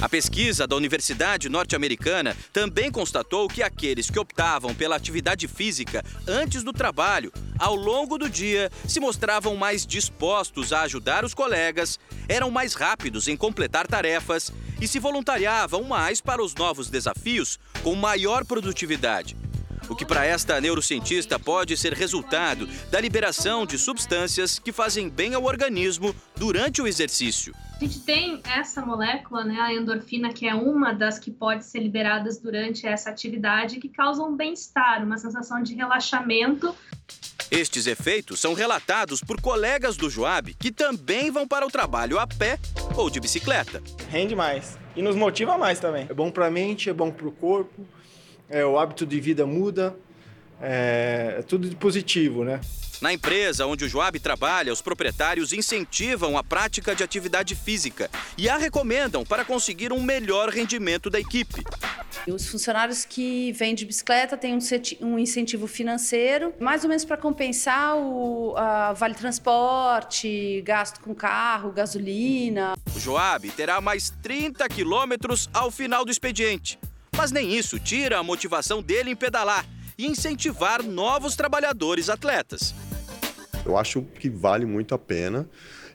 A 0.00 0.08
pesquisa 0.08 0.64
da 0.64 0.76
Universidade 0.76 1.48
Norte-Americana 1.48 2.36
também 2.52 2.88
constatou 2.88 3.48
que 3.48 3.64
aqueles 3.64 4.08
que 4.08 4.18
optavam 4.18 4.72
pela 4.72 4.94
atividade 4.94 5.48
física 5.48 6.04
antes 6.24 6.62
do 6.62 6.72
trabalho, 6.72 7.32
ao 7.58 7.74
longo 7.74 8.16
do 8.16 8.30
dia, 8.30 8.70
se 8.86 9.00
mostravam 9.00 9.56
mais 9.56 9.84
dispostos 9.84 10.72
a 10.72 10.82
ajudar 10.82 11.24
os 11.24 11.34
colegas, 11.34 11.98
eram 12.28 12.48
mais 12.48 12.74
rápidos 12.74 13.26
em 13.26 13.36
completar 13.36 13.88
tarefas 13.88 14.52
e 14.80 14.86
se 14.86 15.00
voluntariavam 15.00 15.82
mais 15.82 16.20
para 16.20 16.44
os 16.44 16.54
novos 16.54 16.88
desafios 16.88 17.58
com 17.82 17.96
maior 17.96 18.44
produtividade 18.44 19.36
o 19.88 19.96
que 19.96 20.04
para 20.04 20.26
esta 20.26 20.60
neurocientista 20.60 21.38
pode 21.38 21.74
ser 21.74 21.94
resultado 21.94 22.68
da 22.90 23.00
liberação 23.00 23.64
de 23.64 23.78
substâncias 23.78 24.58
que 24.58 24.70
fazem 24.70 25.08
bem 25.08 25.32
ao 25.32 25.44
organismo 25.44 26.14
durante 26.36 26.82
o 26.82 26.86
exercício. 26.86 27.54
A 27.80 27.84
gente 27.84 28.00
tem 28.00 28.42
essa 28.44 28.84
molécula, 28.84 29.44
né, 29.44 29.60
a 29.60 29.72
endorfina, 29.72 30.32
que 30.32 30.48
é 30.48 30.52
uma 30.52 30.92
das 30.92 31.16
que 31.16 31.30
pode 31.30 31.64
ser 31.64 31.78
liberadas 31.78 32.36
durante 32.36 32.84
essa 32.84 33.08
atividade, 33.08 33.78
que 33.78 33.88
causa 33.88 34.20
um 34.20 34.36
bem-estar, 34.36 35.04
uma 35.04 35.16
sensação 35.16 35.62
de 35.62 35.76
relaxamento. 35.76 36.74
Estes 37.52 37.86
efeitos 37.86 38.40
são 38.40 38.52
relatados 38.52 39.20
por 39.20 39.40
colegas 39.40 39.96
do 39.96 40.10
Joab 40.10 40.52
que 40.54 40.72
também 40.72 41.30
vão 41.30 41.46
para 41.46 41.64
o 41.64 41.70
trabalho 41.70 42.18
a 42.18 42.26
pé 42.26 42.58
ou 42.96 43.08
de 43.08 43.20
bicicleta. 43.20 43.80
Rende 44.10 44.34
mais 44.34 44.76
e 44.96 45.00
nos 45.00 45.14
motiva 45.14 45.56
mais 45.56 45.78
também. 45.78 46.04
É 46.10 46.12
bom 46.12 46.32
para 46.32 46.48
a 46.48 46.50
mente, 46.50 46.90
é 46.90 46.92
bom 46.92 47.12
para 47.12 47.28
o 47.28 47.32
corpo, 47.32 47.86
é, 48.50 48.66
o 48.66 48.76
hábito 48.76 49.06
de 49.06 49.20
vida 49.20 49.46
muda, 49.46 49.96
é, 50.60 51.36
é 51.38 51.42
tudo 51.42 51.70
de 51.70 51.76
positivo, 51.76 52.42
né? 52.42 52.60
Na 53.00 53.12
empresa 53.12 53.64
onde 53.64 53.84
o 53.84 53.88
Joab 53.88 54.18
trabalha, 54.18 54.72
os 54.72 54.82
proprietários 54.82 55.52
incentivam 55.52 56.36
a 56.36 56.42
prática 56.42 56.96
de 56.96 57.04
atividade 57.04 57.54
física 57.54 58.10
e 58.36 58.48
a 58.48 58.56
recomendam 58.56 59.24
para 59.24 59.44
conseguir 59.44 59.92
um 59.92 60.02
melhor 60.02 60.48
rendimento 60.48 61.08
da 61.08 61.20
equipe. 61.20 61.62
Os 62.26 62.48
funcionários 62.48 63.04
que 63.04 63.52
vêm 63.52 63.72
de 63.72 63.86
bicicleta 63.86 64.36
têm 64.36 64.58
um 65.00 65.16
incentivo 65.16 65.68
financeiro, 65.68 66.52
mais 66.58 66.82
ou 66.82 66.88
menos 66.88 67.04
para 67.04 67.16
compensar 67.16 67.96
o 67.96 68.54
vale 68.96 69.14
transporte, 69.14 70.60
gasto 70.62 71.00
com 71.00 71.14
carro, 71.14 71.70
gasolina. 71.70 72.74
O 72.96 72.98
Joab 72.98 73.48
terá 73.52 73.80
mais 73.80 74.10
30 74.22 74.68
quilômetros 74.68 75.48
ao 75.54 75.70
final 75.70 76.04
do 76.04 76.10
expediente. 76.10 76.76
Mas 77.16 77.30
nem 77.30 77.54
isso 77.54 77.78
tira 77.78 78.18
a 78.18 78.24
motivação 78.24 78.82
dele 78.82 79.10
em 79.10 79.16
pedalar 79.16 79.64
e 79.96 80.06
incentivar 80.06 80.82
novos 80.82 81.36
trabalhadores 81.36 82.08
atletas. 82.08 82.74
Eu 83.68 83.76
acho 83.76 84.00
que 84.00 84.30
vale 84.30 84.64
muito 84.64 84.94
a 84.94 84.98
pena. 84.98 85.46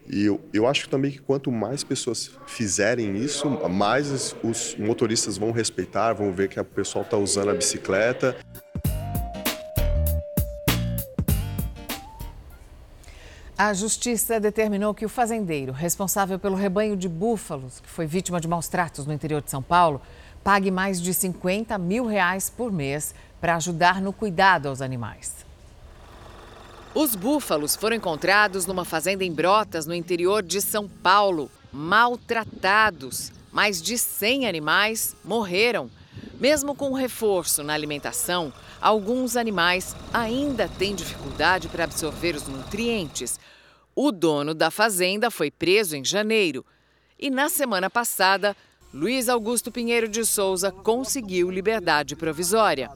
E 0.07 0.25
eu, 0.25 0.39
eu 0.53 0.67
acho 0.67 0.88
também 0.89 1.09
que 1.09 1.19
quanto 1.19 1.51
mais 1.51 1.83
pessoas 1.83 2.29
fizerem 2.45 3.17
isso, 3.17 3.49
mais 3.67 4.36
os 4.43 4.75
motoristas 4.77 5.39
vão 5.39 5.51
respeitar, 5.51 6.13
vão 6.13 6.31
ver 6.31 6.49
que 6.49 6.59
o 6.59 6.63
pessoal 6.63 7.03
está 7.03 7.17
usando 7.17 7.49
a 7.49 7.53
bicicleta. 7.53 8.38
A 13.57 13.73
justiça 13.73 14.39
determinou 14.39 14.93
que 14.93 15.05
o 15.05 15.09
fazendeiro 15.09 15.71
responsável 15.71 16.38
pelo 16.38 16.55
rebanho 16.55 16.95
de 16.95 17.09
búfalos, 17.09 17.79
que 17.79 17.89
foi 17.89 18.05
vítima 18.05 18.39
de 18.39 18.47
maus 18.47 18.67
tratos 18.67 19.07
no 19.07 19.13
interior 19.13 19.41
de 19.41 19.49
São 19.49 19.63
Paulo, 19.63 19.99
pague 20.43 20.69
mais 20.69 21.01
de 21.01 21.12
50 21.12 21.75
mil 21.79 22.05
reais 22.05 22.51
por 22.51 22.71
mês 22.71 23.15
para 23.41 23.55
ajudar 23.55 23.99
no 23.99 24.13
cuidado 24.13 24.67
aos 24.67 24.81
animais. 24.81 25.42
Os 26.95 27.15
búfalos 27.15 27.75
foram 27.75 27.95
encontrados 27.95 28.67
numa 28.67 28.86
fazenda 28.86 29.23
em 29.23 29.34
Brotas, 29.34 29.88
no 29.88 29.95
interior 29.95 30.43
de 30.43 30.62
São 30.62 30.88
Paulo, 30.88 31.49
maltratados. 31.71 33.32
Mais 33.51 33.82
de 33.82 33.97
100 33.97 34.47
animais 34.47 35.15
morreram. 35.25 35.89
Mesmo 36.39 36.75
com 36.75 36.93
reforço 36.93 37.63
na 37.63 37.73
alimentação, 37.73 38.53
alguns 38.79 39.36
animais 39.36 39.95
ainda 40.13 40.67
têm 40.67 40.93
dificuldade 40.93 41.67
para 41.67 41.84
absorver 41.86 42.36
os 42.36 42.47
nutrientes. 42.47 43.39
O 43.95 44.12
dono 44.12 44.53
da 44.53 44.69
fazenda 44.69 45.32
foi 45.32 45.49
preso 45.49 45.95
em 45.95 46.06
janeiro. 46.06 46.63
E 47.17 47.32
na 47.32 47.49
semana 47.49 47.89
passada, 47.89 48.56
Luiz 48.93 49.29
Augusto 49.29 49.71
Pinheiro 49.71 50.08
de 50.08 50.23
Souza 50.23 50.71
conseguiu 50.71 51.49
liberdade 51.49 52.15
provisória. 52.15 52.91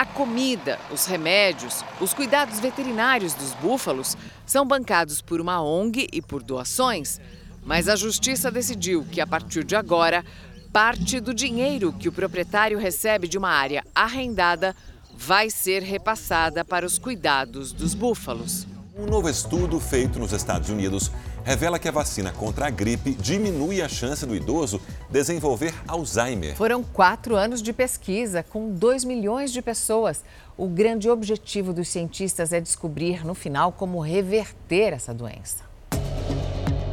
A 0.00 0.06
comida, 0.06 0.80
os 0.90 1.04
remédios, 1.04 1.84
os 2.00 2.14
cuidados 2.14 2.58
veterinários 2.58 3.34
dos 3.34 3.52
búfalos 3.52 4.16
são 4.46 4.66
bancados 4.66 5.20
por 5.20 5.42
uma 5.42 5.62
ONG 5.62 6.08
e 6.10 6.22
por 6.22 6.42
doações. 6.42 7.20
Mas 7.66 7.86
a 7.86 7.96
justiça 7.96 8.50
decidiu 8.50 9.04
que, 9.12 9.20
a 9.20 9.26
partir 9.26 9.62
de 9.62 9.76
agora, 9.76 10.24
parte 10.72 11.20
do 11.20 11.34
dinheiro 11.34 11.92
que 11.92 12.08
o 12.08 12.12
proprietário 12.12 12.78
recebe 12.78 13.28
de 13.28 13.36
uma 13.36 13.50
área 13.50 13.84
arrendada 13.94 14.74
vai 15.14 15.50
ser 15.50 15.82
repassada 15.82 16.64
para 16.64 16.86
os 16.86 16.98
cuidados 16.98 17.70
dos 17.70 17.92
búfalos. 17.92 18.66
Um 19.00 19.06
novo 19.06 19.30
estudo 19.30 19.80
feito 19.80 20.18
nos 20.18 20.30
Estados 20.30 20.68
Unidos 20.68 21.10
revela 21.42 21.78
que 21.78 21.88
a 21.88 21.90
vacina 21.90 22.32
contra 22.32 22.66
a 22.66 22.70
gripe 22.70 23.14
diminui 23.14 23.80
a 23.80 23.88
chance 23.88 24.26
do 24.26 24.36
idoso 24.36 24.78
desenvolver 25.08 25.72
Alzheimer. 25.88 26.54
Foram 26.54 26.82
quatro 26.82 27.34
anos 27.34 27.62
de 27.62 27.72
pesquisa 27.72 28.42
com 28.42 28.70
2 28.70 29.04
milhões 29.04 29.52
de 29.52 29.62
pessoas. 29.62 30.22
O 30.54 30.68
grande 30.68 31.08
objetivo 31.08 31.72
dos 31.72 31.88
cientistas 31.88 32.52
é 32.52 32.60
descobrir, 32.60 33.24
no 33.24 33.34
final, 33.34 33.72
como 33.72 34.00
reverter 34.00 34.92
essa 34.92 35.14
doença. 35.14 35.64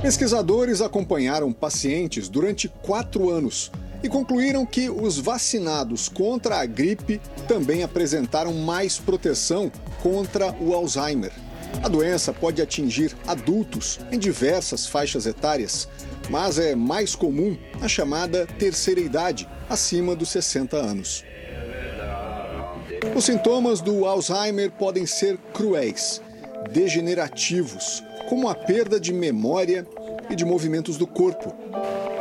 Pesquisadores 0.01 0.79
acompanharam 0.79 1.51
pacientes 1.51 2.29
durante 2.29 2.69
quatro 2.69 3.29
anos 3.29 3.69
e 4.01 4.07
concluíram 4.07 4.65
que 4.65 4.89
os 4.89 5.17
vacinados 5.17 6.07
contra 6.07 6.61
a 6.61 6.65
gripe 6.65 7.19
também 7.49 7.83
apresentaram 7.83 8.53
mais 8.53 8.97
proteção 8.97 9.69
contra 10.01 10.55
o 10.61 10.73
Alzheimer. 10.73 11.33
A 11.84 11.88
doença 11.88 12.34
pode 12.34 12.62
atingir 12.62 13.15
adultos 13.25 13.99
em 14.12 14.17
diversas 14.17 14.88
faixas 14.88 15.25
etárias, 15.25 15.88
mas 16.30 16.60
é 16.60 16.75
mais 16.75 17.15
comum 17.15 17.58
a 17.82 17.88
chamada 17.88 18.45
terceira 18.60 18.99
idade, 18.99 19.47
acima 19.69 20.15
dos 20.15 20.30
60 20.30 20.75
anos. 20.75 21.23
Os 23.15 23.25
sintomas 23.25 23.82
do 23.82 24.06
Alzheimer 24.06 24.71
podem 24.71 25.06
ser 25.06 25.38
cruéis, 25.53 26.21
degenerativos, 26.71 28.03
como 28.27 28.49
a 28.49 28.56
perda 28.56 28.99
de 28.99 29.13
memória 29.13 29.86
e 30.30 30.36
de 30.36 30.45
movimentos 30.45 30.97
do 30.97 31.08
corpo. 31.08 31.53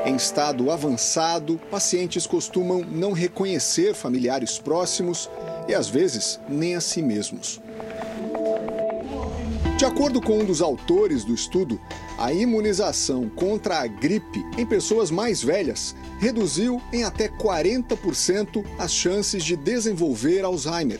Em 0.04 0.14
estado 0.14 0.70
avançado, 0.70 1.60
pacientes 1.70 2.26
costumam 2.26 2.80
não 2.80 3.12
reconhecer 3.12 3.94
familiares 3.94 4.58
próximos 4.58 5.28
e, 5.66 5.74
às 5.74 5.88
vezes, 5.88 6.38
nem 6.48 6.76
a 6.76 6.80
si 6.80 7.02
mesmos. 7.02 7.60
De 9.76 9.84
acordo 9.84 10.22
com 10.22 10.38
um 10.38 10.44
dos 10.44 10.62
autores 10.62 11.22
do 11.22 11.34
estudo, 11.34 11.78
a 12.16 12.32
imunização 12.32 13.28
contra 13.28 13.80
a 13.80 13.86
gripe 13.86 14.42
em 14.56 14.64
pessoas 14.64 15.10
mais 15.10 15.42
velhas 15.42 15.94
reduziu 16.18 16.80
em 16.90 17.04
até 17.04 17.28
40% 17.28 18.64
as 18.78 18.90
chances 18.90 19.44
de 19.44 19.54
desenvolver 19.54 20.42
Alzheimer. 20.42 20.98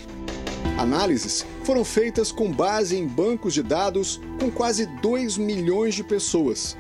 Análises 0.76 1.46
foram 1.64 1.86
feitas 1.86 2.30
com 2.30 2.52
base 2.52 2.98
em 2.98 3.06
bancos 3.06 3.54
de 3.54 3.62
dados 3.62 4.20
com 4.38 4.50
quase 4.50 4.84
2 4.84 5.38
milhões 5.38 5.94
de 5.94 6.04
pessoas, 6.04 6.76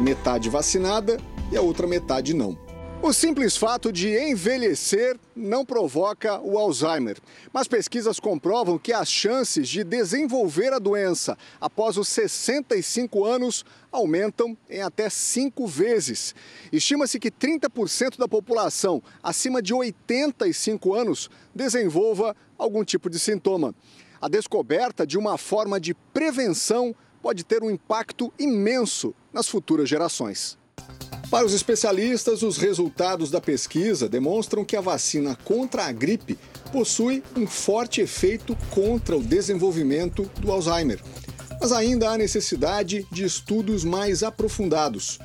metade 0.00 0.48
vacinada 0.48 1.18
e 1.50 1.56
a 1.56 1.60
outra 1.60 1.88
metade 1.88 2.34
não. 2.34 2.56
O 3.04 3.12
simples 3.12 3.56
fato 3.56 3.90
de 3.90 4.16
envelhecer 4.16 5.18
não 5.34 5.66
provoca 5.66 6.40
o 6.40 6.56
Alzheimer, 6.56 7.18
mas 7.52 7.66
pesquisas 7.66 8.20
comprovam 8.20 8.78
que 8.78 8.92
as 8.92 9.10
chances 9.10 9.68
de 9.68 9.82
desenvolver 9.82 10.72
a 10.72 10.78
doença 10.78 11.36
após 11.60 11.96
os 11.96 12.06
65 12.06 13.24
anos 13.24 13.64
aumentam 13.90 14.56
em 14.70 14.82
até 14.82 15.10
cinco 15.10 15.66
vezes. 15.66 16.32
Estima-se 16.72 17.18
que 17.18 17.28
30% 17.28 18.16
da 18.16 18.28
população 18.28 19.02
acima 19.20 19.60
de 19.60 19.74
85 19.74 20.94
anos 20.94 21.28
desenvolva 21.52 22.36
algum 22.56 22.84
tipo 22.84 23.10
de 23.10 23.18
sintoma. 23.18 23.74
A 24.20 24.28
descoberta 24.28 25.04
de 25.04 25.18
uma 25.18 25.36
forma 25.36 25.80
de 25.80 25.92
prevenção 25.92 26.94
pode 27.20 27.42
ter 27.42 27.64
um 27.64 27.70
impacto 27.70 28.32
imenso 28.38 29.12
nas 29.32 29.48
futuras 29.48 29.88
gerações. 29.88 30.61
Para 31.30 31.46
os 31.46 31.54
especialistas, 31.54 32.42
os 32.42 32.58
resultados 32.58 33.30
da 33.30 33.40
pesquisa 33.40 34.06
demonstram 34.06 34.66
que 34.66 34.76
a 34.76 34.82
vacina 34.82 35.34
contra 35.44 35.86
a 35.86 35.92
gripe 35.92 36.38
possui 36.70 37.22
um 37.34 37.46
forte 37.46 38.02
efeito 38.02 38.54
contra 38.70 39.16
o 39.16 39.22
desenvolvimento 39.22 40.30
do 40.38 40.52
Alzheimer. 40.52 41.00
Mas 41.58 41.72
ainda 41.72 42.10
há 42.10 42.18
necessidade 42.18 43.06
de 43.10 43.24
estudos 43.24 43.82
mais 43.82 44.22
aprofundados. 44.22 45.18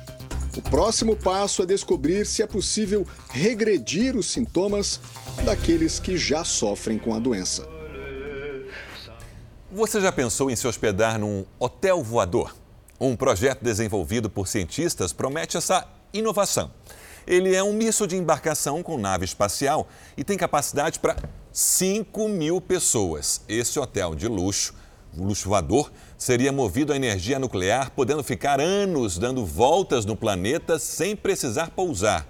O 0.56 0.62
próximo 0.62 1.14
passo 1.14 1.62
é 1.62 1.66
descobrir 1.66 2.26
se 2.26 2.42
é 2.42 2.46
possível 2.46 3.06
regredir 3.30 4.16
os 4.16 4.30
sintomas 4.30 4.98
daqueles 5.44 6.00
que 6.00 6.16
já 6.16 6.42
sofrem 6.42 6.98
com 6.98 7.14
a 7.14 7.18
doença. 7.18 7.68
Você 9.70 10.00
já 10.00 10.10
pensou 10.10 10.50
em 10.50 10.56
se 10.56 10.66
hospedar 10.66 11.18
num 11.18 11.44
hotel 11.58 12.02
voador? 12.02 12.56
Um 13.00 13.14
projeto 13.14 13.62
desenvolvido 13.62 14.28
por 14.28 14.48
cientistas 14.48 15.12
promete 15.12 15.56
essa 15.56 15.86
inovação. 16.12 16.70
Ele 17.26 17.54
é 17.54 17.62
um 17.62 17.72
misto 17.72 18.06
de 18.06 18.16
embarcação 18.16 18.82
com 18.82 18.98
nave 18.98 19.24
espacial 19.24 19.86
e 20.16 20.24
tem 20.24 20.36
capacidade 20.36 20.98
para 20.98 21.16
5 21.52 22.28
mil 22.28 22.60
pessoas. 22.60 23.42
Esse 23.48 23.78
hotel 23.78 24.14
de 24.14 24.26
luxo, 24.26 24.74
luxo 25.16 25.48
voador, 25.48 25.92
seria 26.16 26.50
movido 26.50 26.92
a 26.92 26.96
energia 26.96 27.38
nuclear, 27.38 27.90
podendo 27.90 28.24
ficar 28.24 28.60
anos 28.60 29.18
dando 29.18 29.44
voltas 29.44 30.04
no 30.04 30.16
planeta 30.16 30.78
sem 30.78 31.14
precisar 31.14 31.70
pousar. 31.70 32.26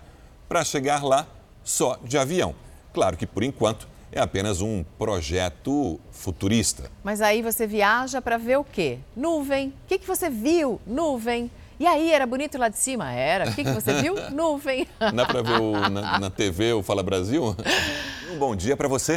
Para 0.48 0.64
chegar 0.64 1.02
lá, 1.04 1.26
só 1.64 1.96
de 2.04 2.18
avião. 2.18 2.54
Claro 2.92 3.16
que, 3.16 3.26
por 3.26 3.42
enquanto, 3.42 3.88
é 4.12 4.20
apenas 4.20 4.60
um 4.60 4.84
projeto 4.98 5.98
futurista. 6.10 6.90
Mas 7.02 7.20
aí 7.20 7.42
você 7.42 7.66
viaja 7.66 8.20
para 8.20 8.36
ver 8.36 8.58
o 8.58 8.64
quê? 8.64 8.98
Nuvem. 9.16 9.68
O 9.68 9.72
que, 9.86 9.98
que 9.98 10.06
você 10.06 10.28
viu? 10.30 10.80
Nuvem. 10.86 11.50
E 11.80 11.86
aí, 11.86 12.10
era 12.10 12.26
bonito 12.26 12.58
lá 12.58 12.68
de 12.68 12.76
cima? 12.76 13.12
Era. 13.12 13.50
O 13.50 13.54
que, 13.54 13.62
que 13.62 13.70
você 13.70 14.02
viu? 14.02 14.16
Nuvem. 14.32 14.86
Dá 15.14 15.24
para 15.24 15.42
ver 15.42 15.60
o, 15.60 15.72
na, 15.88 16.18
na 16.18 16.30
TV 16.30 16.72
o 16.72 16.82
Fala 16.82 17.02
Brasil? 17.02 17.54
Um 18.30 18.36
bom 18.36 18.54
dia 18.54 18.76
para 18.76 18.86
você. 18.86 19.16